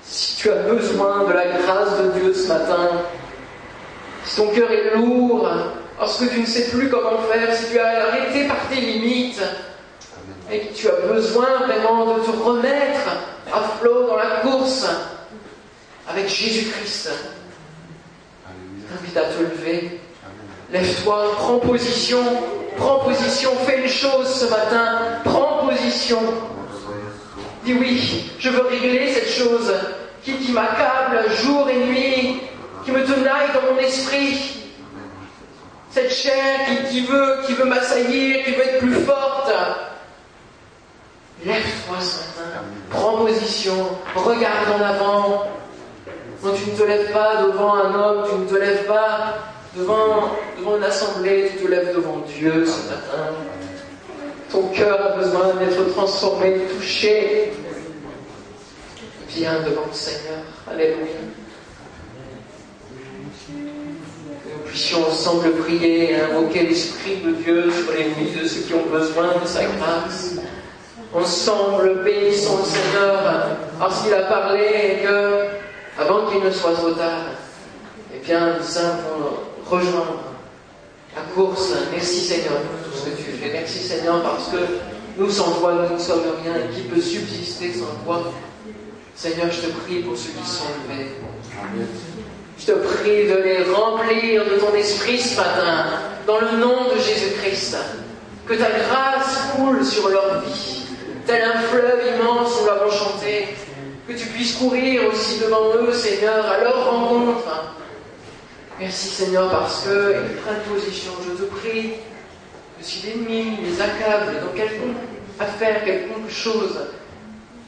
si 0.02 0.36
tu 0.36 0.50
as 0.50 0.62
besoin 0.62 1.24
de 1.28 1.32
la 1.32 1.46
grâce 1.46 1.98
de 2.02 2.18
Dieu 2.18 2.34
ce 2.34 2.48
matin, 2.48 2.88
si 4.24 4.36
ton 4.36 4.48
cœur 4.48 4.70
est 4.70 4.96
lourd, 4.96 5.48
lorsque 5.98 6.30
tu 6.30 6.40
ne 6.40 6.46
sais 6.46 6.68
plus 6.70 6.88
comment 6.88 7.18
faire, 7.30 7.54
si 7.54 7.70
tu 7.70 7.78
as 7.78 8.06
arrêté 8.08 8.46
par 8.46 8.68
tes 8.68 8.80
limites, 8.80 9.42
et 10.50 10.60
que 10.60 10.74
tu 10.74 10.88
as 10.88 11.06
besoin 11.12 11.66
vraiment 11.66 12.14
de 12.14 12.20
te 12.20 12.30
remettre 12.30 13.08
à 13.52 13.60
flot 13.78 14.06
dans 14.06 14.16
la 14.16 14.40
course 14.42 14.86
avec 16.08 16.28
Jésus-Christ, 16.28 17.10
t'invite 18.88 19.16
à 19.16 19.22
te 19.22 19.42
lever. 19.42 20.00
Lève-toi, 20.72 21.32
prends 21.36 21.58
position, 21.58 22.22
prends 22.76 23.00
position, 23.00 23.50
fais 23.66 23.82
une 23.82 23.88
chose 23.88 24.28
ce 24.28 24.46
matin, 24.46 24.98
prends 25.24 25.66
position. 25.68 26.20
Dis 27.64 27.75
oui, 27.75 28.31
je 28.38 28.49
veux 28.49 28.66
régler 28.66 29.12
cette 29.12 29.31
chose 29.31 29.73
qui, 30.23 30.53
m'accable 30.53 31.31
jour 31.42 31.68
et 31.68 31.77
nuit, 31.87 32.40
qui 32.85 32.90
me 32.90 33.05
tenaille 33.05 33.49
dans 33.55 33.75
mon 33.75 33.79
esprit. 33.79 34.57
Cette 35.90 36.12
chair 36.12 36.61
qui, 36.88 37.01
veut, 37.03 37.64
m'assaillir, 37.64 38.44
qui 38.44 38.53
veut 38.53 38.64
être 38.64 38.79
plus 38.79 38.94
forte. 38.94 39.53
Lève-toi 41.44 41.96
ce 42.01 42.16
matin, 42.18 42.61
prends 42.90 43.25
position, 43.25 43.88
regarde 44.14 44.68
en 44.79 44.85
avant. 44.85 45.44
Non, 46.42 46.53
tu 46.55 46.70
ne 46.70 46.77
te 46.77 46.83
lèves 46.83 47.12
pas 47.12 47.42
devant 47.42 47.75
un 47.75 47.94
homme, 47.94 48.27
tu 48.29 48.37
ne 48.37 48.46
te 48.46 48.55
lèves 48.55 48.87
pas 48.87 49.35
devant 49.77 50.77
une 50.77 50.85
assemblée, 50.85 51.51
tu 51.53 51.64
te 51.64 51.70
lèves 51.70 51.94
devant 51.94 52.18
Dieu 52.27 52.64
ce 52.64 52.88
matin. 52.88 53.35
Ton 54.50 54.62
cœur 54.68 55.00
a 55.00 55.16
besoin 55.16 55.54
d'être 55.54 55.92
transformé, 55.92 56.62
touché. 56.76 57.52
Viens 59.28 59.60
devant 59.60 59.86
le 59.86 59.94
Seigneur. 59.94 60.42
Alléluia. 60.68 61.06
Que 63.46 63.52
nous 63.52 64.62
puissions 64.66 65.06
ensemble 65.06 65.52
prier 65.58 66.10
et 66.10 66.20
invoquer 66.20 66.64
l'Esprit 66.64 67.18
de 67.18 67.30
Dieu 67.32 67.70
sur 67.70 67.92
les 67.92 68.08
vies 68.08 68.40
de 68.40 68.46
ceux 68.46 68.62
qui 68.62 68.74
ont 68.74 68.86
besoin 68.90 69.28
de 69.40 69.46
sa 69.46 69.64
grâce. 69.64 70.34
Ensemble, 71.14 72.02
bénissons 72.04 72.58
le 72.58 72.64
Seigneur 72.64 73.56
parce 73.78 74.02
qu'il 74.02 74.14
a 74.14 74.22
parlé 74.22 74.62
et 74.62 75.04
que, 75.04 75.46
avant 76.00 76.26
qu'il 76.28 76.42
ne 76.42 76.50
soit 76.50 76.72
trop 76.72 76.92
tard, 76.92 77.26
eh 78.14 78.18
bien, 78.18 78.56
nous 78.58 78.78
avons 78.78 79.36
rejoindre 79.68 80.30
la 81.14 81.23
course. 81.35 81.73
Merci 81.92 82.20
Seigneur 82.20 82.53
pour 82.53 82.90
tout 82.90 82.99
ce 82.99 83.11
que 83.11 83.16
tu 83.16 83.33
fais. 83.38 83.51
Merci 83.53 83.79
Seigneur 83.79 84.23
parce 84.23 84.49
que 84.49 84.59
nous 85.18 85.31
sans 85.31 85.53
toi, 85.53 85.75
nous 85.75 85.94
ne 85.94 86.01
sommes 86.01 86.23
rien 86.42 86.55
et 86.57 86.75
qui 86.75 86.83
peut 86.83 87.01
subsister 87.01 87.73
sans 87.73 88.05
toi. 88.05 88.33
Seigneur, 89.14 89.51
je 89.51 89.68
te 89.68 89.73
prie 89.85 90.01
pour 90.01 90.16
ceux 90.16 90.31
qui 90.31 90.49
sont 90.49 90.64
levés. 90.88 91.09
Je 92.59 92.66
te 92.66 92.73
prie 92.73 93.29
de 93.29 93.37
les 93.42 93.62
remplir 93.73 94.44
de 94.44 94.61
ton 94.61 94.75
esprit 94.75 95.18
ce 95.18 95.37
matin, 95.37 95.87
dans 96.27 96.40
le 96.40 96.59
nom 96.59 96.88
de 96.94 96.99
Jésus-Christ. 96.99 97.77
Que 98.46 98.55
ta 98.55 98.70
grâce 98.70 99.51
coule 99.57 99.85
sur 99.85 100.09
leur 100.09 100.40
vie, 100.42 100.83
tel 101.27 101.42
un 101.42 101.61
fleuve 101.61 102.01
immense, 102.16 102.61
nous 102.61 102.66
l'avons 102.66 102.90
chanté. 102.90 103.49
Que 104.09 104.14
tu 104.14 104.27
puisses 104.27 104.55
courir 104.55 105.03
aussi 105.11 105.38
devant 105.38 105.75
eux, 105.75 105.92
Seigneur, 105.92 106.46
à 106.46 106.64
leur 106.64 106.90
rencontre 106.90 107.75
Merci 108.81 109.09
Seigneur 109.09 109.51
parce 109.51 109.83
qu'ils 109.83 110.37
prennent 110.43 110.62
position. 110.75 111.12
Je 111.29 111.45
te 111.45 111.51
prie 111.51 111.90
que 112.79 112.85
si 112.85 113.07
l'ennemi 113.07 113.59
les 113.62 113.79
accable 113.79 114.40
dans 114.40 114.57
quelconque 114.57 114.97
affaire, 115.38 115.85
quelconque 115.85 116.31
chose, 116.31 116.81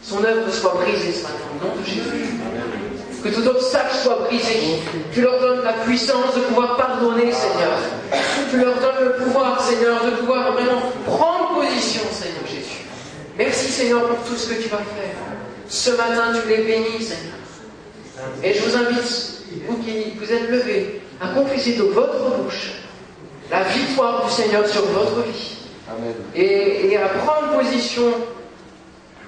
son 0.03 0.25
œuvre 0.25 0.51
soit 0.51 0.73
brisée 0.81 1.13
ce 1.13 1.25
matin 1.25 1.35
au 1.61 1.67
nom 1.67 1.77
de 1.77 1.85
Jésus. 1.85 2.39
Que 3.23 3.29
tout 3.29 3.47
obstacle 3.47 3.95
soit 3.95 4.21
brisé. 4.27 4.81
Tu 5.13 5.21
leur 5.21 5.39
donnes 5.39 5.63
la 5.63 5.75
puissance 5.75 6.35
de 6.35 6.41
pouvoir 6.41 6.79
pardonner, 6.79 7.31
Seigneur. 7.31 7.79
Tu 8.51 8.57
leur 8.57 8.75
donnes 8.77 9.05
le 9.05 9.13
pouvoir, 9.23 9.63
Seigneur, 9.63 10.05
de 10.07 10.11
pouvoir 10.13 10.53
vraiment 10.55 10.81
prendre 11.05 11.61
position, 11.61 12.03
Seigneur 12.11 12.47
Jésus. 12.47 12.87
Merci, 13.37 13.71
Seigneur, 13.71 14.09
pour 14.09 14.19
tout 14.27 14.35
ce 14.35 14.49
que 14.49 14.63
tu 14.63 14.69
vas 14.71 14.79
faire. 14.79 15.15
Ce 15.69 15.91
matin, 15.91 16.33
tu 16.43 16.49
les 16.49 16.65
bénis, 16.65 17.03
Seigneur. 17.03 17.35
Et 18.43 18.55
je 18.55 18.63
vous 18.63 18.77
invite, 18.77 19.43
vous 19.69 19.77
qui 19.77 20.15
vous 20.19 20.33
êtes 20.33 20.49
levés, 20.49 21.02
à 21.21 21.29
confesser 21.29 21.75
de 21.75 21.83
votre 21.85 22.37
bouche 22.37 22.73
la 23.51 23.63
victoire 23.65 24.25
du 24.25 24.31
Seigneur 24.31 24.67
sur 24.67 24.83
votre 24.87 25.23
vie. 25.23 25.59
Amen. 25.91 26.15
Et, 26.35 26.93
et 26.93 26.97
à 26.97 27.09
prendre 27.09 27.59
position 27.59 28.05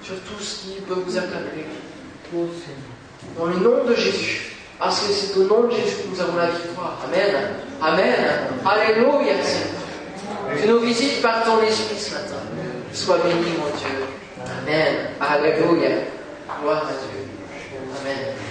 sur 0.01 0.15
tout 0.21 0.41
ce 0.41 0.61
qui 0.61 0.81
peut 0.81 0.95
vous 1.05 1.17
accabler. 1.17 1.65
Dans 3.37 3.45
le 3.45 3.57
nom 3.57 3.83
de 3.85 3.95
Jésus. 3.95 4.51
Parce 4.79 4.99
que 5.01 5.13
c'est 5.13 5.37
au 5.39 5.43
nom 5.43 5.63
de 5.67 5.71
Jésus 5.71 5.95
que 6.03 6.09
nous 6.09 6.21
avons 6.21 6.37
la 6.37 6.47
victoire. 6.47 6.97
Amen. 7.05 7.35
Amen. 7.81 8.15
Alléluia, 8.65 9.41
Seigneur. 9.43 10.61
Tu 10.61 10.67
nous 10.67 10.79
visites 10.79 11.21
par 11.21 11.43
ton 11.43 11.61
esprit 11.61 11.97
ce 11.97 12.13
matin. 12.13 12.35
Sois 12.93 13.17
béni, 13.19 13.51
mon 13.57 13.69
Dieu. 13.77 14.05
Amen. 14.63 14.95
Alléluia. 15.19 15.89
Gloire 16.61 16.87
à 16.87 16.91
Dieu. 16.91 18.44